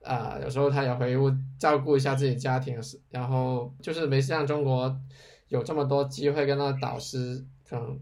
[0.00, 2.80] 呃有时候他也回屋照顾一下自己家庭，
[3.10, 4.98] 然后就是没像中国
[5.48, 7.98] 有这么多机会跟那个导师可能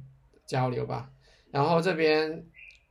[0.46, 1.11] 交流吧，
[1.50, 2.44] 然后这边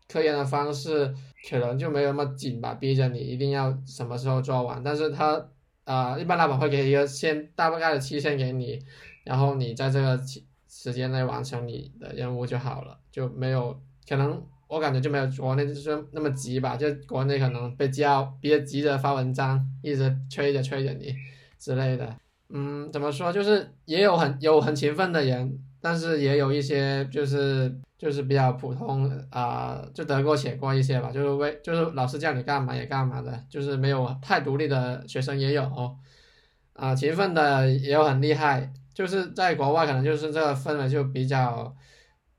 [0.07, 1.13] 科研的方式。
[1.49, 4.81] 可能就没有那么紧吧，逼着你一定要什么时候做完。
[4.81, 5.45] 但是他
[5.83, 8.79] 啊，一般老板会给一个限大概的期限给你，
[9.25, 21.13] 然后你在这个期时间内完成你的任务就好了，就没有可能我感觉就没有国内就是那么急吧，就国内可能被叫逼着急着发文章，一直催着催着你
[21.59, 22.15] 之类的。
[22.47, 25.59] 嗯，怎么说就是也有很有很勤奋的人。
[25.83, 35.97] 但是也有一些就是就是比较普通啊，就得过且过一些吧，就是为就是老师叫你干嘛也干嘛的，就是没有太独立的学生也有，
[36.71, 41.75] 啊，勤奋的也有很厉害，就是在国外可能就是这个氛围就比较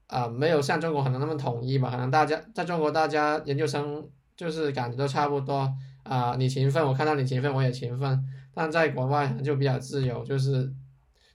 [0.07, 5.70] 啊，没有像中国可能那么统一吧，可能大家在中国大家研究生就是感觉都差不多
[6.02, 10.72] 啊，你勤奋我看到你勤奋我也勤奋，但在国外可能就比较自由，就是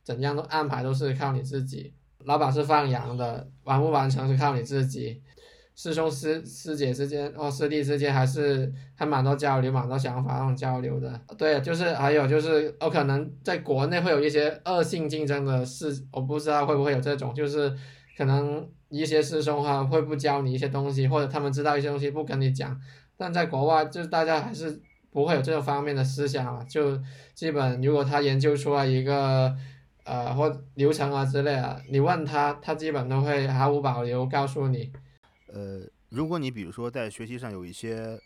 [0.03, 1.93] 怎样都安排都是靠你自己。
[2.29, 5.19] 老板是放羊的，完不完成是靠你自己。
[5.75, 11.19] 师兄师师姐之间哦师弟之间还是还蛮多交流，蛮多想法那种交流的。
[11.39, 17.73] 对，就是还有就是，我可能在国内会有一些恶性竞争的事，我不知道会不会有这种，就是
[18.15, 22.79] 可能一些师兄哈会不教你一些东西，或者他们知道一些东西不跟你讲。
[23.17, 24.79] 但在国外，就是大家还是
[25.11, 26.95] 不会有这方面的思想，就
[27.33, 29.51] 基本如果他研究出来一个。
[30.09, 34.91] 呃，或流程啊之类啊，你问他，他基本都会毫无保留告诉你。
[35.53, 38.19] 呃，如果你比如说在学习上有一些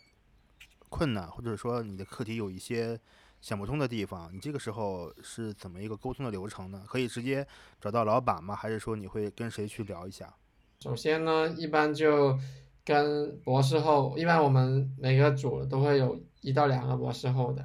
[0.88, 2.98] 困难，或者说你的课题有一些
[3.42, 6.82] 想不通的地方，你这个时候是怎么一个沟通的流程呢？
[6.88, 7.46] 可以直接
[7.78, 8.56] 找到老板吗？
[8.56, 10.34] 还是说你会跟谁去聊一下？
[10.80, 12.38] 首先呢，一般就
[12.82, 17.62] 跟博士后，一般我们每个组都会有一到两个博士后的。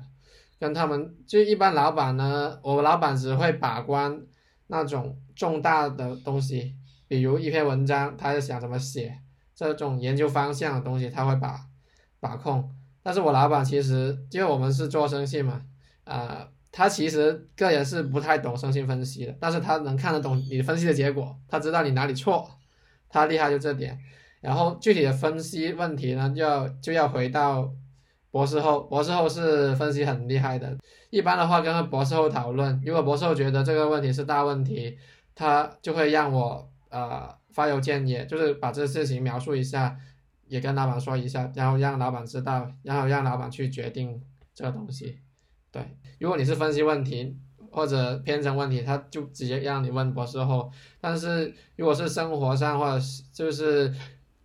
[0.60, 4.22] 跟他们就一般老板呢，我老板只会把关
[4.68, 6.76] 那种重大的东西，
[7.08, 9.18] 比如一篇文章，他是想怎么写，
[9.56, 11.62] 这种研究方向的东西他会把
[12.20, 12.70] 把控。
[13.02, 15.62] 但是我老板其实，因为我们是做生信嘛，
[16.04, 22.50] 啊，他其实个人是不太懂生信分析的，但是他能看得懂你分析的结果，他知道你哪里错，
[23.08, 23.98] 他厉害就这点。
[24.42, 27.74] 然后具体的分析问题呢，就要就要回到。
[28.32, 30.78] 博士后，博士后是分析很厉害的。
[31.10, 34.98] 一般的话，跟博士后讨论，如果博士后觉得这个问题是大问题，
[35.34, 39.98] 他就会让我呃发邮件，也就是把这事情描述一下，
[40.48, 44.22] 也跟老板说一下，然后让老板知道，然后让老板去决定
[44.54, 45.18] 这个东西。
[45.72, 45.82] 对，
[46.20, 47.36] 如果你是分析问题
[47.72, 50.72] 或者编程问题，他就直接让你问博士后。
[51.02, 53.92] 但是如果是生活上或者是就是。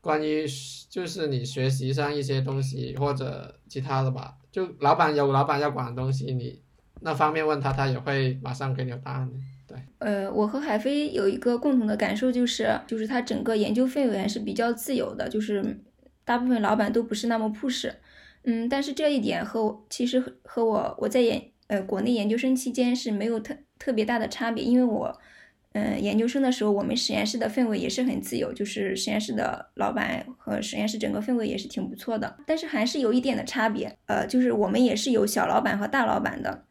[0.05, 0.45] 关于
[0.91, 6.63] 就是你学习上一些东西或者其他的吧，就老板有老板要管的东西，你
[7.01, 9.35] 那方面问他，他也会马上给你答案的。
[9.67, 15.77] 对，呃，我和海飞有一个共同的感受，就是就是他整个研究氛围还是比较自由的，就是
[16.25, 17.93] 大部分老板都不是那么 push，
[18.45, 25.21] 嗯，但是这一点和我其实和我我在研呃国内研究生期间是没有特特别大的差别，因为我。
[25.75, 32.37] 嗯，研究生的时候，我们实验室的氛围也是很自由，就是实验室的老板和实验室整个氛围也是挺不错的。
[32.47, 36.65] 但是还是有一点的差别，呃，就是我们也是有小老板和大老板的，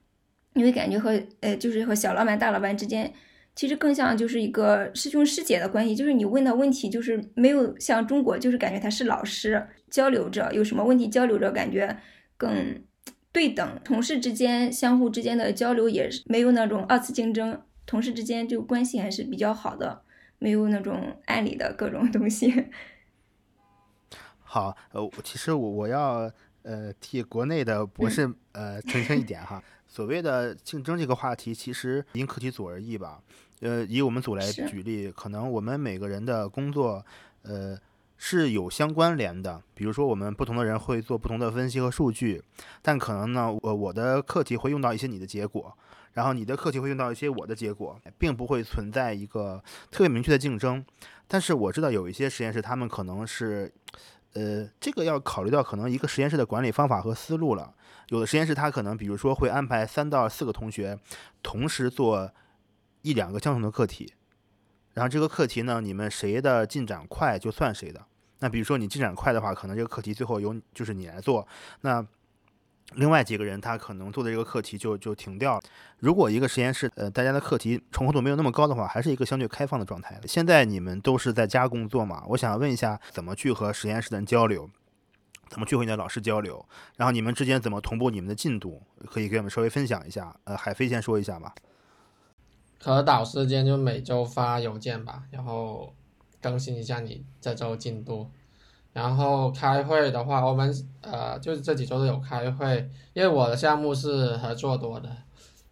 [0.54, 3.12] 因为感觉和呃，就是和小老板、大老板之间，
[3.56, 11.94] 其实更像就是一个师兄师姐的关系，就是你问的问题就是没有像中国，就是感觉他是老师交流着，有什么问题交流着，感觉
[12.38, 12.82] 更
[13.34, 13.78] 对等。
[13.84, 17.60] 同事之间相互之间的交流也是没有那种二次竞争。
[17.86, 20.04] 同事之间就关系还是比较好的，
[20.39, 22.69] 没有那种暗里的各种东西。
[24.41, 33.22] 好，呃，其实我我要呃替国内的博士呃澄清一点哈，所谓的竞争这个话题，其实因课题组而异吧。
[33.62, 37.06] 呃，以我们组来举例，可能我们每个人的工作，
[37.43, 37.80] 呃，
[38.17, 39.63] 是有相关联的。
[39.74, 42.43] 比如说，我们不同的人会做不同的分析和数据，
[42.82, 45.78] 但可能呢，我我的课题会用到一些你的结果，
[46.13, 50.86] 然后你的课题会用到一些我的结果，并不会存在一个特别明确的竞争。
[51.28, 53.73] 但是我知道有一些实验室，他们可能是，
[54.34, 57.73] 呃，这个要考虑到可能一个实验室的管理方法和思路了。
[58.10, 60.99] 有的实验室他可能，比如说会安排三到四个同学
[61.41, 62.32] 同时做
[63.02, 64.13] 一两个相同的课题，
[64.93, 68.06] 然后这个课题呢，你们谁的进展快就算谁的。
[68.39, 71.47] 那比如说你进展快的话，可能这个课题最后由就是你来做，
[71.82, 72.06] 那
[72.96, 75.62] 另外几个人他可能做的这个课题就就停掉了。
[76.00, 80.19] 如果一个实验室呃大家的课题重合度没有那么高的话，还是一个相对开放的状态。
[80.26, 82.24] 现在你们都是在家工作嘛？
[82.28, 84.69] 我想问一下，怎么去和实验室的人交流？
[85.50, 86.65] 怎么去和你的老师交流？
[86.98, 88.82] 然后你们之间怎么同步你们的进度？
[89.06, 90.36] 可以给我们稍微分享一下。
[90.43, 91.54] 呃，海飞先说一下吧。
[92.80, 95.93] 和导师间就每周发邮件吧，然后
[96.41, 98.30] 更新一下你这周进度。
[98.93, 105.10] 然后开会的话，我们呃就是这几周都有开会，因为我的项目是合作多的，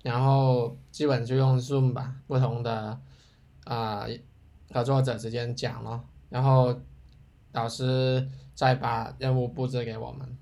[0.02, 3.00] 然后基本就用 Zoom 吧，不同的
[3.66, 4.08] 啊、
[4.74, 6.76] 合作者之间讲咯，然后
[7.52, 10.38] 导师再把任务布置给我们。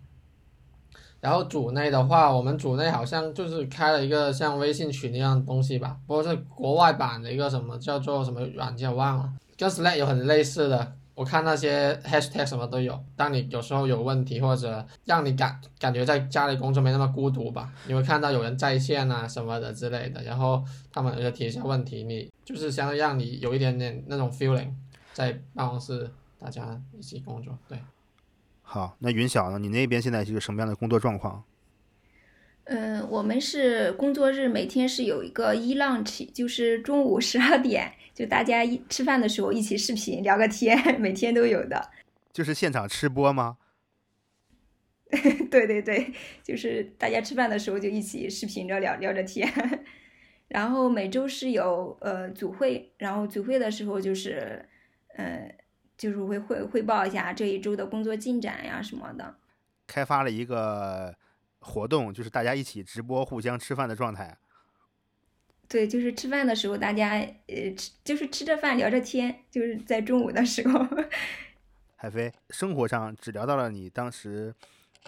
[1.19, 10.95] 然后组内的话，我们组内好像就是开了一个像微信群一样东西吧，不过是国外版的一个什么叫做什么软件忘了，跟 Slack 有很类似的。
[11.19, 24.69] 我看那些 hashtag 什么都有，当你有时候有问题或者让你感感觉在家里工作没那么孤独吧，你会看到有人在线啊什么的之类的，然后他们就提一下问题，你就是相当于让你有一点点那种 feeling，
[25.11, 27.77] 在办公室大家一起工作，对。
[28.61, 29.59] 好，那云晓呢？
[29.59, 31.43] 你那边现在是个什么样的工作状况？
[32.63, 41.89] 嗯，我们是工作日每天是有一个 e lunch，就是中午十二点，就大家一吃饭的时候一起视频聊个天， 每天都有的。
[42.33, 43.57] 就是现场吃播吗？
[45.49, 49.49] 对对对，就是大家吃饭的时候就一起视频着聊聊着天，
[50.49, 54.67] 然后每周是有呃组会，然后组会的时候就是
[55.15, 55.49] 呃
[55.97, 59.33] 就是会汇汇报一下这一周的工作进展呀什么的。
[59.87, 61.15] 开发了一个
[61.59, 64.37] 活动，就是大家一起直播、互相吃饭的状态。
[65.69, 67.11] 对，就是吃饭的时候大家
[67.47, 70.85] 呃吃就是吃着饭聊着天，就是在中午的时候。
[71.95, 74.53] 海飞，生活上只聊到了你当时，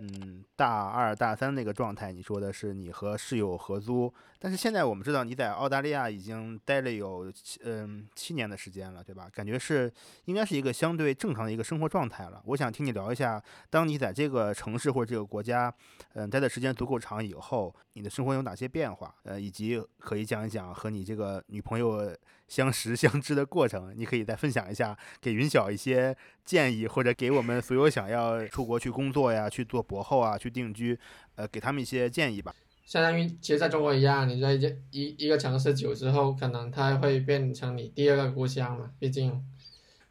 [0.02, 2.12] 嗯，大二大三那个状态。
[2.12, 9.30] 你说的是你和室友合租，但是现在我们知道你在澳大利亚已经待了有七嗯七年的时间了，对吧？
[9.32, 9.94] 感觉是
[10.26, 12.42] 应该是一个相对正常的一个生活状态了。
[12.46, 15.72] 我想听你聊一下，当你在这个城市或者这个国家，
[16.14, 19.14] 嗯，待的时间足够长以后，你的生活有哪些变化？
[19.22, 22.12] 呃，以及可以讲一讲和你这个女朋友
[22.48, 30.98] 相识 相知的过程，你可以再分享一下，给云晓一些建议，或者给我们所有想要出国去工作呀、去做博后啊、去定居，
[31.36, 32.52] 呃，给他们一些建议吧。
[32.86, 38.92] 相当于其实在中国一样，你在一一一个城市久之后，可能它会变成你第二个故乡嘛。
[39.00, 39.42] 毕竟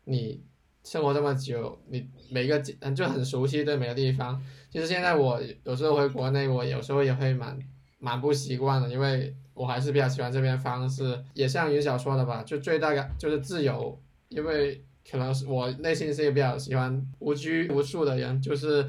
[0.04, 0.42] 你
[0.82, 4.42] 生活这么久，你每个就很熟悉对每个地方。
[4.70, 7.58] 其实现在我有时候回国内，我有时候也会蛮
[7.98, 11.22] 蛮不习惯的，因为我还是比较喜欢这边方式。
[11.34, 18.86] 也像云晓说的吧，就最大的就是自由，因为可能是我内心是一个比较喜欢无拘无束的人，就是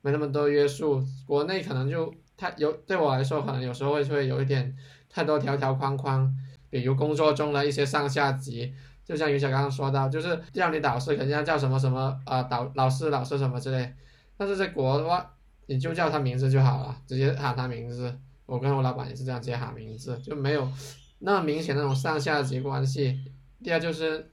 [0.00, 1.04] 没那么多约束。
[1.26, 4.76] 国内可能就太有对我来说，可能有时候会会有一点
[5.08, 6.34] 太多条条框框，
[6.68, 13.94] 比如工作中的一些上下级，就像于小刚刚说到，就是叫你导师肯定要叫什么什么啊、导老师老师什么之类，
[14.36, 15.34] 但是在国的话，
[15.66, 18.12] 你就叫他名字就好了，直接喊他名字。
[18.46, 20.68] 我跟我老板也是这样，直接喊名字，就没有
[21.20, 23.16] 那么明显那种上下级关系。
[23.62, 24.28] 第二就是，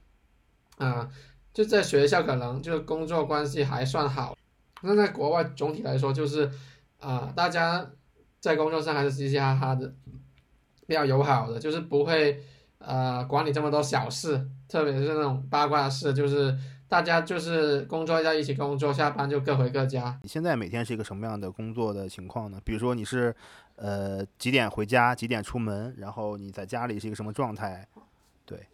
[0.78, 1.08] 嗯、
[1.54, 4.36] 就在学校可能就是工作关系还算好，
[4.82, 6.50] 那在国外总体来说就是。
[7.02, 7.84] 啊、大家
[8.42, 9.94] 在工作上还是嘻嘻哈哈的，
[10.88, 12.42] 比较友好的，就是不会
[12.78, 20.18] 呃管你这么多小事，特别是那种八卦事，就是大家就是工作在一起工作，下班就各回各家。
[20.24, 22.60] 你现在每天是一个什么样的工作的情况呢？
[22.64, 23.32] 比如说你是
[23.76, 27.86] 呃几点回家，几点出门，然后你在家里是一个什么状态？
[28.44, 28.66] 对，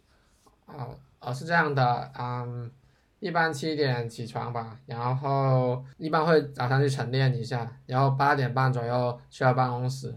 [0.65, 0.89] 啊
[1.19, 2.71] 啊是这样的，嗯。
[3.19, 10.15] 一般七点起床吧，然后一般会早上去晨练一下，然后八点半左右去到办公室，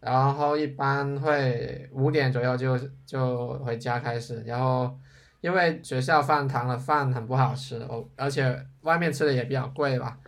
[0.00, 4.98] 然后一般会五点左右就就回家开始，然后
[5.42, 10.18] 因为学校饭堂的饭很不好吃，我而且外面吃的也比较贵吧，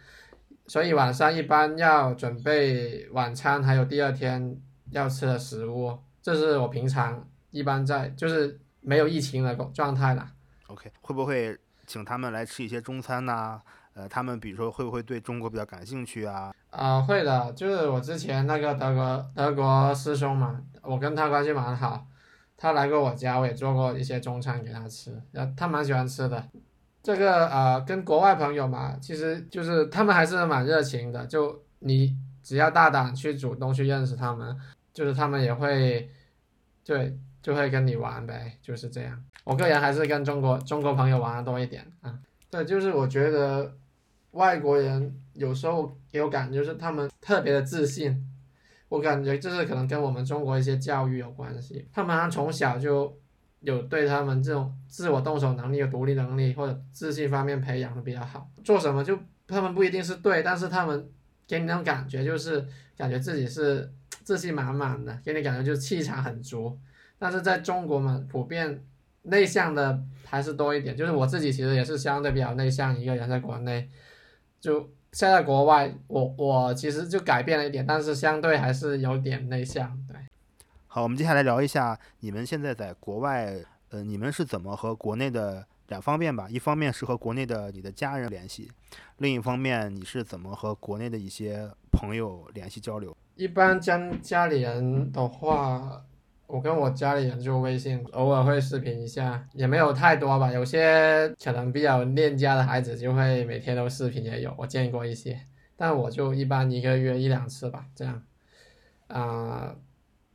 [0.66, 10.30] 所以晚上一般要准备晚餐，还有第二天要吃的食物，这是我平常一般在就是没有疫情的状态啦。
[10.66, 11.56] OK，会不会
[11.94, 13.60] 请他们来吃一些中餐呐、
[13.92, 16.52] 呃，他们比如说会不会对中国比较感兴趣啊？
[16.70, 22.04] 啊、会的，就是我之前那个德国德国师兄嘛，我跟他关系蛮好，
[22.56, 25.22] 他来过我家，我也做过一些中餐给他吃，
[25.56, 26.44] 他蛮喜欢吃的。
[27.00, 34.58] 这个呃，跟国外朋友嘛，其实就是他们还是蛮热情的，就你只要大胆去主动去认识他们，
[34.92, 36.10] 就是他们也会，
[36.84, 39.22] 对，就会跟你玩呗，就是这样。
[39.44, 42.18] 我个人还是跟中国中国朋友玩的多一点啊。
[42.48, 43.76] 对，就是我觉得
[44.30, 48.26] 外国人有时候给我感觉就是他们特别的自信，
[48.88, 53.14] 我感觉这是可能跟我们中国一些教育有关系，他们从小就
[53.60, 61.06] 有对他们这种自我动手能力、有独立能力或者自信方面培养的比较好，做什么就他们不一定是对，但是他们
[61.46, 62.66] 给你那种感觉就是
[62.96, 63.92] 感觉自己是
[64.22, 66.78] 自信满满的，给你感觉就是气场很足，
[67.18, 68.84] 但是在中国嘛，普遍
[69.22, 73.88] 内向的还是多一点，就是我自己其实也是相对比较内向一个人，在国内，
[74.60, 80.16] 就现在国外，我我其实就改变了一点，但是相对还是有点内向，对。
[80.86, 83.54] 好，我们接下来聊一下你们现在在国外，
[83.90, 86.46] 呃，你们是怎么和国内的两方面吧？
[86.48, 88.70] 一方面是和国内的你的家人联系，
[89.18, 93.16] 另一方面你是怎么和国内的一些朋友联系交流？
[93.34, 96.04] 一般家家里人的话，
[96.46, 100.52] 我跟我家里人就微信，偶尔会视频一下，也没有太多吧。
[100.52, 105.40] 有些可能比较恋家的孩子就会每天都视频，也有我见过一些，
[105.76, 108.22] 但我就一般一个月一两次吧，这样。
[109.08, 109.74] 啊、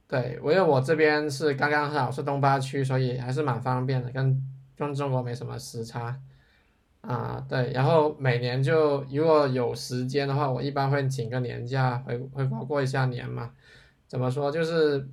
[0.08, 4.42] 对，因为我这边是刚刚好是东八区，所以还是蛮方便的，跟
[4.76, 6.20] 跟中国没什么时差。
[7.02, 13.52] 啊，对，然后每年就如果有时间的话，我一般会请个年假回回国过一下年嘛。
[14.08, 14.52] 怎么说？
[14.52, 15.08] 就是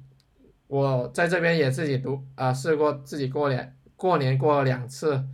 [0.69, 5.25] 我在这边也自己读啊、试过自己过年过年过了两次，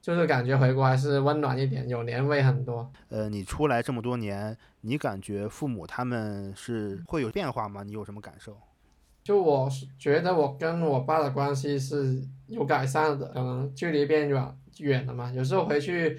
[0.00, 2.90] 就是感觉回国还是温暖一点，有年味很多。
[3.10, 7.82] 呃，你出来这么多年，你感觉父母他们是会有变化吗？
[7.82, 8.56] 你有什么感受？
[9.22, 16.18] 就我是觉得我跟我爸的关系是有改善的，可能距离变远远了嘛，有时候回去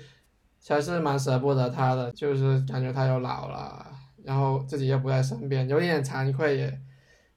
[0.68, 3.88] 还是蛮舍不得他的，就是感觉他又老了，
[4.24, 6.80] 然后自己又不在身边，有点惭愧也。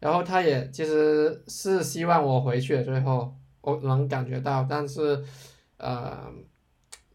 [0.03, 5.23] 然后他也其实是希望我回去，最后我能感觉到，但是
[5.77, 6.29] 呃，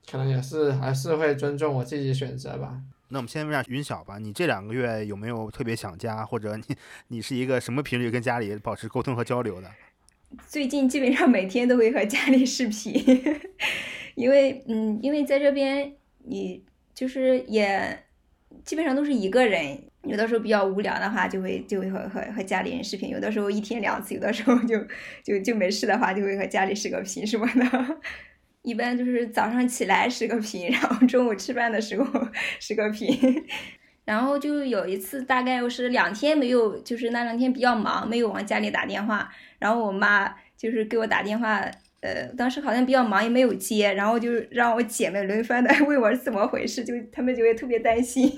[0.10, 2.82] 可能也是还是会尊重我自己选择吧。
[3.10, 6.64] 那我们先问一下云晓吧，你这两个月有没有特别想家，或者你
[7.10, 9.70] 你是一个什么频率跟家里保持沟通和交流的？
[10.48, 12.94] 最近基本上每天都会和家里视频，
[14.16, 16.64] 因为嗯，因为在这边你
[16.94, 18.04] 就是也
[18.64, 24.80] 基本上都是一个人，有的时候比较无聊的话，就会就会和和和家里人视频，有的时候一天两次，有的时候就
[25.24, 27.98] 就就没事的话，就会和家里视个频什么的。
[28.64, 32.28] 一般就是早上起来视个频，然后中午吃饭的时候
[32.60, 33.18] 视个频。
[34.04, 39.30] 然后就有一次，大概我是两天没有，就是那两天比较忙，没有往家里打电话。
[39.60, 41.60] 然后我妈就是给我打电话，
[42.00, 48.32] 呃，当时好像比较忙，也没有接，然后就让我姐妹轮番的 问我是怎么回事，就他们就会特别担心。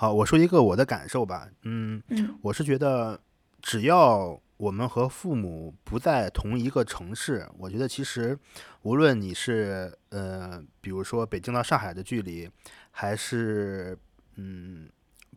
[0.00, 3.20] 好，我说一个我的感受吧，嗯，嗯我是觉得
[3.60, 8.38] 只要我们和父母不在同一个城市，我觉得其实
[8.80, 12.48] 无论你是呃，比如说北京到上海的距离，
[12.90, 13.94] 还是
[14.36, 14.88] 嗯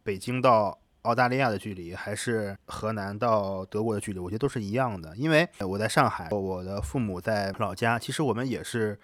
[0.02, 5.14] 北京到澳大利亚的距离，还是河南到德国的距离，我觉得都是一样的。
[5.18, 8.98] 因为我在上海，我的父母在老家，其实我们也是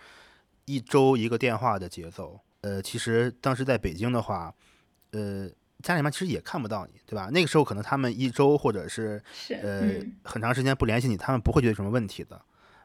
[0.64, 2.40] 一周一个电话的节奏。
[2.62, 4.54] 呃，其实当时在北京的话，
[5.12, 5.50] 呃，
[5.82, 7.30] 家里面其实也看不到你，对吧？
[7.32, 12.40] 那个时候可能他们一周或者是是，呃嗯很长时间不联系你，他们不会觉得有什么问题的。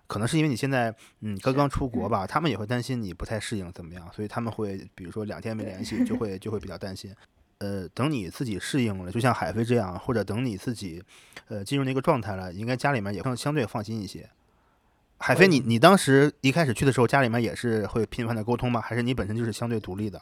[0.06, 7.14] 可能是因为你现在嗯刚刚出国吧，他们也会担心你不太适应怎么样，所以他们会比如说两天没联系，就会就会比较担心。
[7.58, 11.02] 呃，等你自己适应了，就像海飞这样，或者等你自己
[11.48, 14.28] 呃进入那个状态了，应该家里面也更相对放心一些。
[15.16, 18.80] 海飞，你你当时一开始去的时候，家里面也是会频繁的沟通吗？
[18.80, 20.20] 还是你本身就是相对独立的？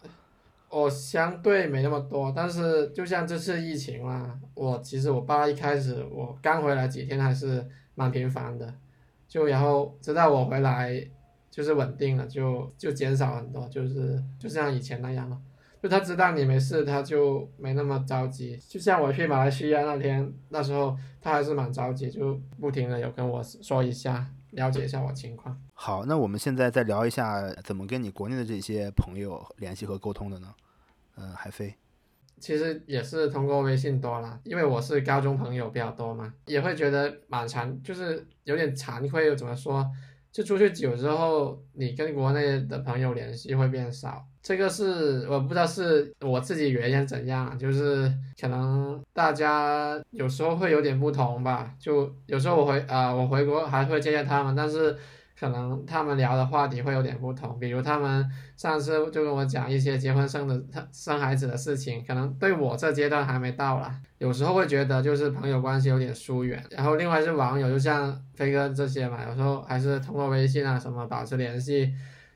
[0.73, 7.63] 我相对没那么多，但是就像这次疫情嘛，我其实我爸一开始我刚回来几天还是
[7.95, 8.75] 蛮频繁的，
[9.29, 10.99] 就然后直到我回来
[11.51, 15.39] 就是稳定了，就就减少很多，就是就像以前那样了。
[15.83, 18.57] 就他知道你没事，他就没那么着急。
[18.67, 25.61] 就像我去马来西亚那天，那时候他还是蛮着急，就不停的有跟我说一下，了解一下我情况。
[25.75, 30.55] 好，那我们现在再聊一下怎么跟你国内的这些朋友联系和沟通的呢？
[31.23, 31.73] 嗯，海飞。
[32.41, 39.89] 其实也是通过微信多了，因为我是高中朋友比较多嘛，也会觉得蛮惭，就是有点惭愧，又怎么说？
[40.33, 44.27] 就出去久之后，你跟国内的朋友联系会变少。
[44.43, 51.73] 这个是我不知道是我自己原因怎样，就是可能大家有时候会有点不同吧。
[51.79, 54.99] 就有时候我回啊，我回国还会见见他们，但是。
[55.43, 58.25] 可能他们聊的话题会有点不同，比如他们
[58.57, 64.01] 上次就跟我讲一些结婚生的、生孩子的事情，可能对我这阶段还没到啦。
[64.19, 66.63] 有时候会觉得就是朋友关系有点疏远。
[66.71, 71.93] 然后另外是网友，就像飞哥这些嘛，有时候还是通过微信啊什么保持联系，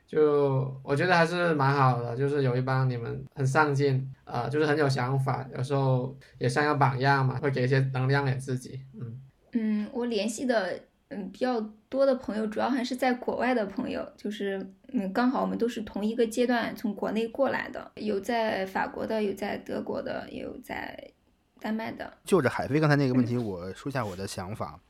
[0.08, 2.16] 就我觉得还是蛮好的。
[2.16, 8.80] 就是有一帮你们很上进，呃，就是很有想法，有时候也像个榜样嘛，会给一些能量给自己。
[9.00, 9.20] 嗯
[9.52, 10.80] 嗯，我联系的。
[11.08, 14.58] 嗯，比较多的朋友主要还是在国外的朋友，就是
[14.92, 21.12] 嗯，刚好我们都是同一个阶段从国内过来的，有在法国的，有在德国的，也有在
[21.60, 22.12] 丹麦的。
[22.24, 24.80] 就着海飞刚才那个问题，我说下我的想法。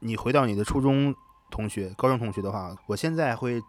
[0.00, 1.14] 你回到你的初中
[1.50, 3.62] 同学、高中同学的话，我现在会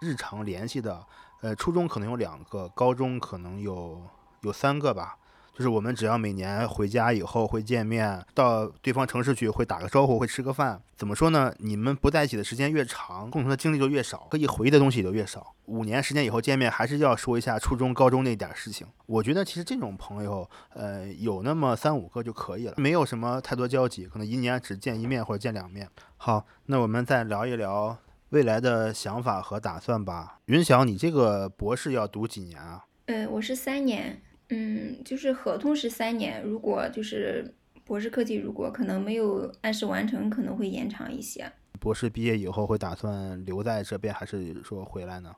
[0.00, 1.04] 日常联系的，
[1.40, 4.00] 呃，初中可能有两个，高中可能有
[4.42, 5.16] 有三个吧。
[5.54, 10.80] 就是我们只要每年回家以后会见面，到对方城市去会打个招呼，会吃个饭。
[10.96, 11.54] 怎么说呢？
[11.58, 15.54] 你们不在一起的时间越长，共同的经历就越少，可以回忆的东西也就越少。
[15.66, 18.86] 五年时间以后见面，还是要说一下初中、高中那点事情。
[19.06, 25.88] 我觉得其实这种朋友，呃，有那么三五个就可以了，没有什么太多交集，可能一年只见一面或者见两面。
[26.16, 27.98] 好，那我们再聊一聊
[28.30, 30.38] 未来的想法和打算吧。
[30.46, 32.84] 云晓，你这个博士要读几年啊？
[33.06, 34.22] 嗯，我是三年。
[34.54, 37.54] 嗯，就是合同是三年，如果就是
[37.86, 41.50] 博士课题如果可能没有按时完成，可能会延长一些。
[41.80, 45.34] 博士毕业以后会打算留在这边，还是说回来呢？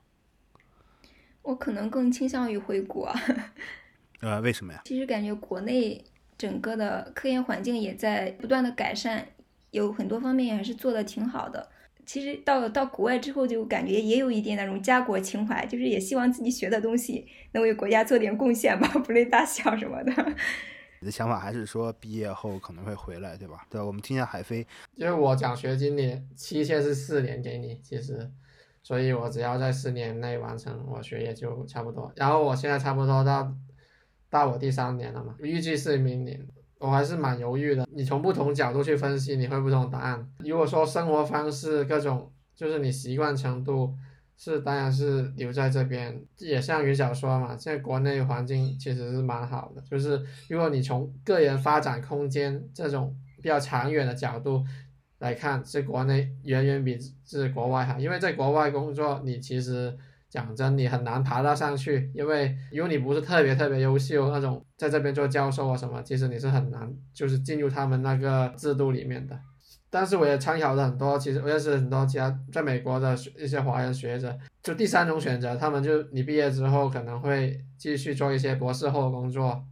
[1.41, 3.09] 我可能更倾向于回国。
[4.19, 4.81] 呃，为什么呀？
[4.83, 6.03] 其实感觉国内
[6.37, 9.25] 整个的科研环境也在不断的改善，
[9.71, 11.69] 有很多方面还是做的挺好的。
[12.05, 20.11] 其实到到国外之后，就感觉也有一点那种家国情怀，就是也希望自己学的东西能为国家做点贡献吧， 不论大小什么的。
[21.01, 23.65] 你的想法还是说毕业后可能会回来，对吧？
[23.69, 24.65] 对，我们听一下海飞。
[24.95, 28.31] 因为我奖学金里期限是四年给你，其实，
[28.81, 32.11] 所以我只要在四年内完成我学业就差不多。
[32.15, 33.53] 然后我现在差不多到
[34.29, 36.47] 到我第三年了嘛，预计是明年。
[36.79, 37.87] 我还是蛮犹豫的。
[37.91, 40.29] 你从不同角度去分析，你会不同答案。
[40.39, 43.93] 如果说生活方式各种，就是你习惯程度，
[44.37, 46.23] 是当然是留在这边。
[46.37, 49.81] 也像云小说嘛，现在国内环境其实是蛮好的。
[49.81, 54.63] 就是如果你从个人发展空间这种比较长远的角度
[55.19, 57.97] 来看，是国内远远比是国外好。
[57.99, 59.97] 因为在国外工作，你其实。
[60.35, 69.39] 讲真，你很难爬到上去，因为如果你不是特别特别优秀那种，在这边做教授啊什么，其实你是很难就是进入他们那个制度里面的。
[69.89, 79.63] 但是我也参考了很多，其实我认识很多其他在美国的一些华人学者，就第三种选择，他们就你毕业之后可能会继续做一些博士后工作，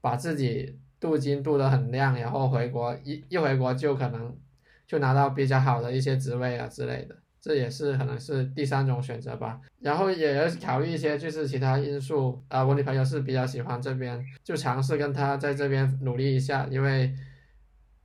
[0.00, 4.36] 把自己镀金镀得很亮，然后回国一一回国就可能
[4.84, 7.14] 就拿到比较好的一些职位啊之类的。
[7.42, 12.64] 这也是可能是第三种选择吧，然后也要考虑一些就是其他因素啊。
[12.64, 17.12] 我女朋友是比较喜欢这边，就尝试跟她在这边努力一下，因为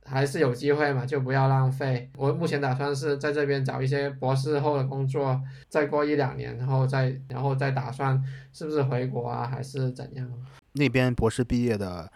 [0.04, 2.10] 还是有机会嘛，就不要浪费。
[2.16, 8.20] 我目前打算是在这边找一些博士后的工作，再过一两年，然后再然后再打算
[8.52, 10.28] 是不是回国啊，还是怎样？
[10.72, 12.10] 那边博士毕业的，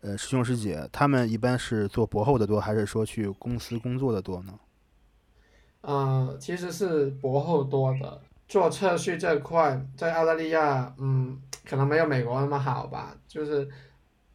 [0.00, 4.52] 呃，师兄师姐，他们一般是做博后的多，还是说去公司工作的多呢？
[5.82, 13.16] 嗯，其实是博后多的，做测序这块在澳大利亚，嗯，可能没有美国那么好吧。
[13.26, 13.66] 就是，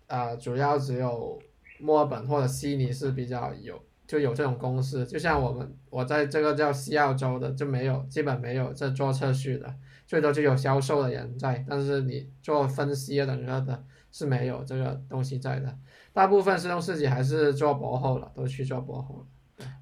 [0.07, 1.37] 呃，主要只有
[1.79, 3.77] 墨尔本或者悉尼是比较有，
[4.07, 5.05] 就有这种公司。
[5.05, 9.75] 就像我们，我在这个叫西澳洲的就没有，基本没有这做测序的，
[10.07, 15.77] 最多就有销售的人在，但是你做分析啊等等的，是没有这个东西在的。
[16.13, 19.25] 大部分是用自己还是做博后了，都去做博后。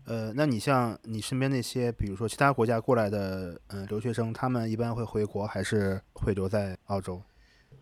[0.06, 7.22] 呃，那你像你身边那些，比如说其他国家过来的，嗯，留学生，他们一般会回国还是会留在澳洲？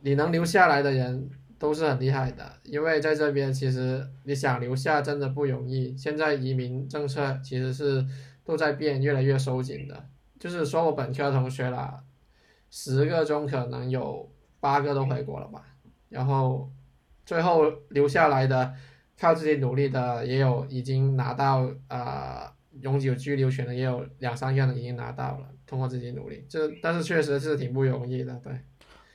[0.02, 5.98] 你能留下来的人都是很厉害的，因为在这边其实你想留下真的不容易。
[5.98, 8.06] 现在移民政策其实是
[8.46, 10.06] 都在变，越来越收紧的。
[10.40, 12.02] 就是说我本科同学啦，
[12.70, 14.32] 十个中可能有
[14.62, 15.66] 八个都回国了吧，
[16.08, 16.72] 然后
[17.26, 18.74] 最后留下来的
[19.20, 22.50] 靠自己努力的也有已经拿到呃
[22.82, 28.54] 永久居留权的也有两三个人已经拿到了，通过自己努力，这但是确实是挺不容易的，对，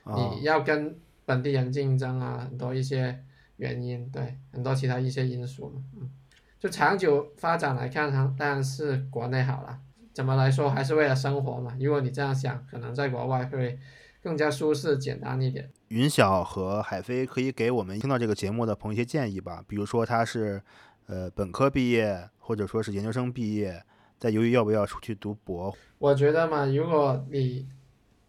[0.02, 3.18] 啊你要跟本地人竞争啊，很多一些
[3.56, 6.10] 原因，对，很多其他一些因素嘛，嗯，
[6.58, 9.80] 就长久发展来看，当当然是国内好了。
[10.12, 11.76] 怎么来说，还是为了生活嘛。
[11.80, 13.76] 如果你这样想，可能在国外会
[14.22, 15.68] 更加舒适、简单一点。
[15.94, 20.60] 云晓和海飞可以给我们听到这个节目的朋友一些建议吧，比如说他是
[21.06, 23.80] 呃本科毕业，或者说是研究生毕业，
[24.18, 25.72] 在犹豫要不要出去读博。
[25.98, 27.68] 我觉得嘛，如果你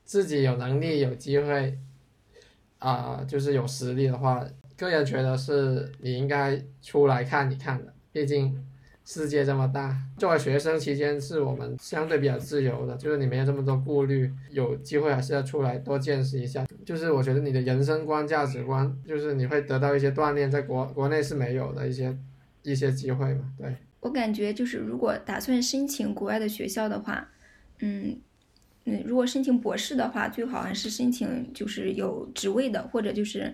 [0.04, 1.80] 自己有能力、有机会，
[2.78, 4.46] 啊、就是有实力的话，
[4.78, 7.92] 个人觉得是你应该出来看一看的。
[8.12, 8.64] 毕竟
[9.06, 16.66] 世界这么大，作为学生期间是我们相对比较自由的，就是你没有这么多顾虑，有机会还是要出来多见识一下。
[16.84, 22.18] 就是我觉得你的人生观、价值观，就是你会得到一些锻炼，在国国内是没有的一些
[22.64, 23.54] 一些机会嘛。
[23.60, 27.30] 对，我感觉就是，如果打算申请国外的学校的话，
[27.82, 28.20] 嗯
[28.86, 33.54] 嗯，如果申请博士的话，最好还是申请就是有职位的，或者就是，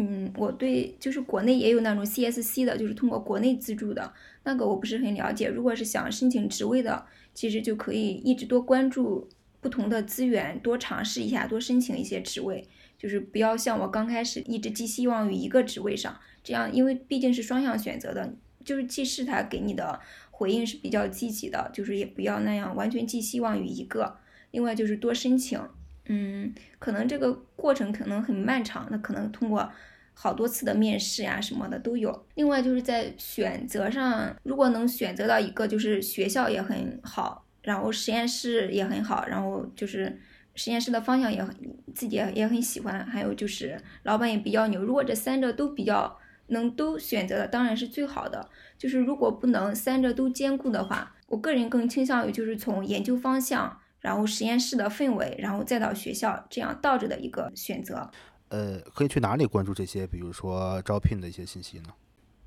[0.00, 4.12] 嗯，我对就是国内也有那种 CSC 的，就是通过国内资助的
[4.44, 5.48] 那个，我不是很了解。
[5.48, 9.28] 如果是想申请职位的，其实就可以一直多关注
[9.60, 12.64] 不同的资源，多尝试一下，多申请一些职位。
[12.96, 18.34] 就是不要像我刚开始一直寄希望于一个职位上，这样因为毕竟是双向选择的，
[18.64, 24.16] 就是既是他给你的回应是比较积极的，就是也不要那样完全寄希望于一个。
[24.50, 25.60] 另外就是多申请，
[26.08, 29.70] 嗯，可能这个过程可能很漫长，那可能通过
[30.14, 32.26] 好多次的面试呀、什么的都有。
[32.34, 40.18] 另外就是在选择上，如果能选择到一个就是学校也很好，然后实验室也很好，然后就是
[40.54, 41.54] 实验室的方向也很
[41.94, 44.82] 自己也也很喜欢，还有就是老板也比较牛。
[44.82, 48.48] 如果这三者都比较能都选择的，当然是最好的。
[48.78, 53.78] 就是如果不能三者都兼顾的话，我个人更倾向于就是从研究方向。
[54.00, 58.10] 然后实验室的氛围，然后再到学校，这样倒着的一个选择。
[58.48, 61.88] 呃，可以去哪里关注这些，比如说招聘的一些信息呢？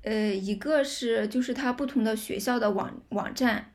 [0.02, 3.72] 呃，一个是就是它不同的学校的网网站，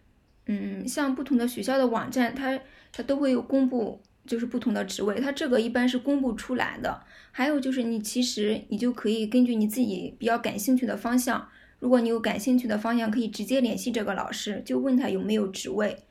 [0.47, 2.59] 嗯，像不同的学校的网站，它
[2.91, 7.01] 它都会有公布，就是不同的职位，它这个一般是公布出来的。
[7.31, 11.47] 还有就是你其实你就可以根据你自己比较感兴趣的方向，
[11.79, 16.03] 如果你有感兴趣的方向，可以直接联系这个老师，就问他有没有职位。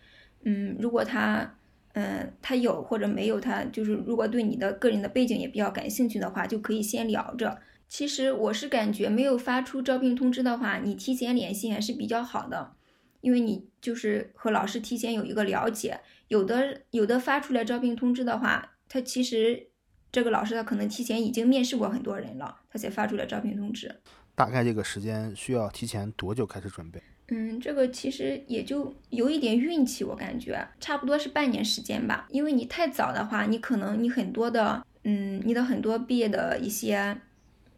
[0.44, 1.55] 嗯，如果他，
[1.96, 7.58] 嗯，他有或者没有，他就是如果对你的个人的背景也比较感兴趣的话，就可以先聊着。
[7.88, 12.74] 其实我是感觉没有发出招聘通知的话，你提前联系还是比较好的，
[13.22, 16.00] 因为你就是和老师提前有一个了解。
[16.28, 19.68] 有的有的发出来招聘通知的话，他其实
[20.12, 24.02] 这个老师他可能提前已经面试过很多人了，他才发出来招聘通知。
[24.34, 27.00] 大概这个时间需要提前多久开始准备？
[27.28, 32.28] 嗯，这个其实也就有一点运气，我感觉差不多是半年时间吧。
[32.30, 37.16] 因为你太早的话，你可能你很多的，嗯，你的很多毕业的一些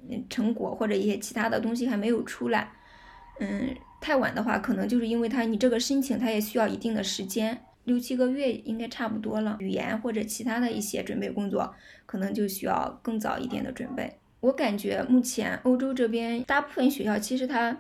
[0.07, 2.71] 嗯成果或者一些其他的东西还没有出来。
[3.41, 9.57] 嗯，太晚的话，可能就是因为他你这个申请，它也需要一定的时间，六七个月应该差不多了。
[9.61, 11.75] 语言或者其他的一些准备工作，
[12.05, 14.19] 可能就需要更早一点的准备。
[14.41, 17.75] 我感觉目前欧洲这边大部分学校其实它。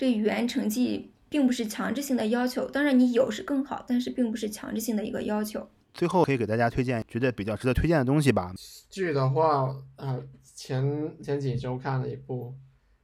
[0.00, 5.68] 对语言成绩并不是强制性的要求，当然你有是更好，但是并不是强制性的一个要求。
[5.92, 8.50] 最后可以给大家推荐觉得比较值得推荐的东西吧。
[8.88, 10.18] 剧的话，呃，
[10.54, 12.54] 前前几周看了一部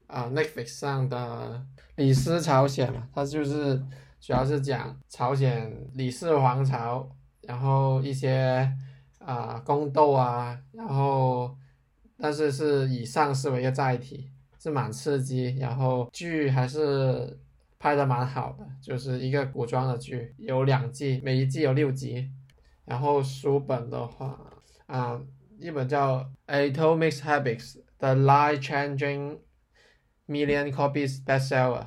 [0.06, 1.62] 啊、呃、Netflix 上的
[1.96, 3.76] 《李斯朝鲜》嘛，它就是
[4.18, 7.06] 主要是讲朝鲜李氏王朝，
[7.42, 8.72] 然后一些
[9.18, 11.54] 啊、呃、宫斗啊，然后
[12.16, 14.30] 但是是以上市为一个载体。
[14.66, 17.38] 是蛮刺激，然后剧还是
[17.78, 22.28] 拍的蛮好的，就是一个古装的剧，有两季，每一季有六集。
[22.84, 24.36] 然后书本的话，
[24.86, 25.20] 啊，
[25.56, 26.18] 一本叫
[26.72, 29.38] 《Atomic Habits: The Life-Changing
[30.26, 31.82] Million Copies Bestseller》，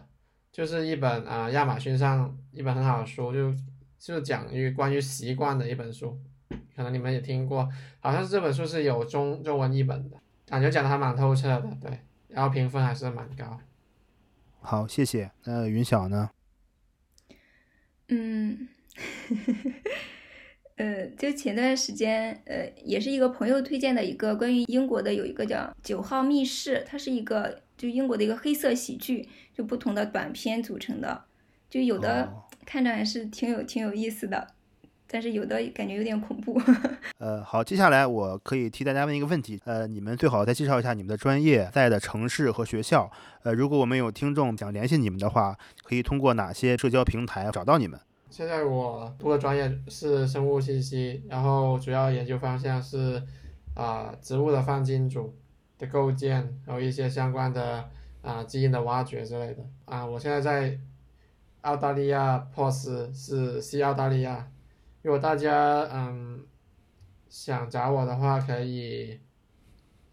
[0.49, 3.53] 就是一本啊亚马逊上一本很好的书，就
[3.97, 6.17] 就讲于关于习惯的一本书，
[6.73, 7.67] 可能你们也听过，
[7.99, 10.15] 好像是这本书是有中中文译本的，
[10.45, 11.99] 感觉讲的还蛮透彻的，对。
[12.29, 13.59] 然后评分还是蛮高。
[14.61, 15.31] 好，谢谢。
[15.43, 16.29] 那云晓呢？
[18.07, 18.67] 嗯，
[20.75, 31.25] 呃，就前段时间，呃，也是一个朋友推荐的一个关于英国的，有一个叫《九号密室》，它是一个就英国的一个黑色喜剧，就不同的短片组成的，
[31.69, 32.33] 就有的
[32.65, 34.55] 看着还是挺有挺有意思的。
[35.11, 36.61] 但是有的感觉有点恐怖。
[37.17, 43.11] 呃，好，接下来我可以替大家问一个问题，呃，你们最好再介绍一下你们的专业在的城市和学校。
[43.43, 47.99] 呃，如果我们有听众想联系你们的话，可以通过哪些社交平台找到你们？
[48.29, 53.21] 现在我读的专业是生物信息，然后主要研究方向是
[53.73, 55.33] 啊、植物的放基因组
[55.79, 57.89] 的构建，还有一些相关的
[58.21, 60.05] 啊、基因的挖掘之类的啊。
[60.05, 60.77] 我现在在
[61.61, 64.47] 澳大利亚珀斯，是西澳大利亚。
[65.01, 66.43] 如果大家嗯
[67.29, 69.19] 想找我的话，可以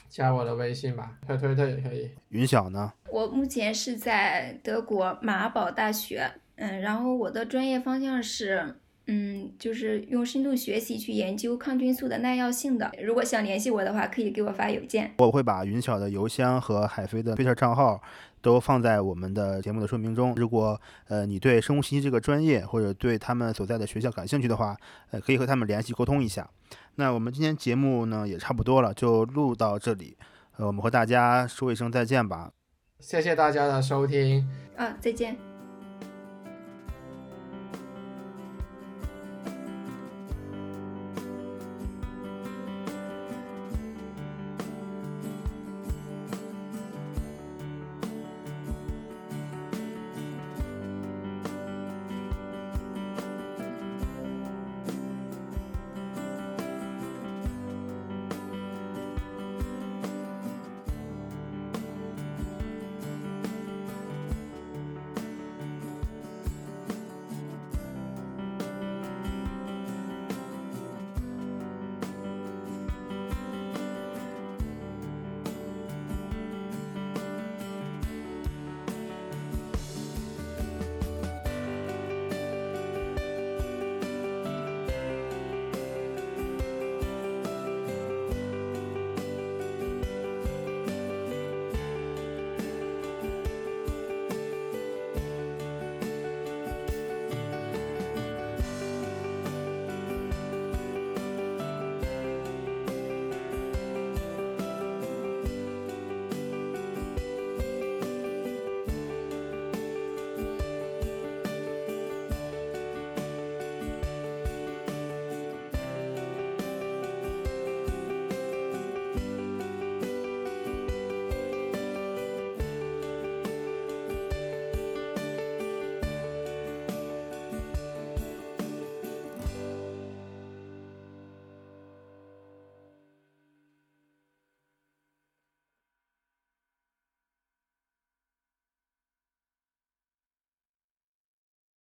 [0.08, 2.10] 加我的微信吧，推推特也可以。
[2.28, 2.92] 云晓呢？
[3.10, 8.76] 我目前是在德国马堡大学，嗯，然后我的专业方向是，
[9.06, 12.92] 嗯，就是用深度学习去研究抗菌素的耐药性的。
[13.02, 15.12] 如果想联系我的话，可以给我发邮件。
[15.18, 18.00] 我会把云晓的邮箱和海飞的 Twitter 账号
[18.46, 20.32] 都放在我们的节目的说明中。
[20.36, 24.76] 如果呃你对生物信息这个专业或者对他们所在的学校感兴趣的话，
[25.10, 26.48] 呃可以和他们联系沟通一下。
[26.94, 30.16] 那我们今天节目呢也差不多了，就录到这里。
[30.58, 32.52] 呃，我们和大家说一声再见吧。
[33.00, 34.48] 谢谢大家的收听。
[34.76, 35.55] 啊，再见。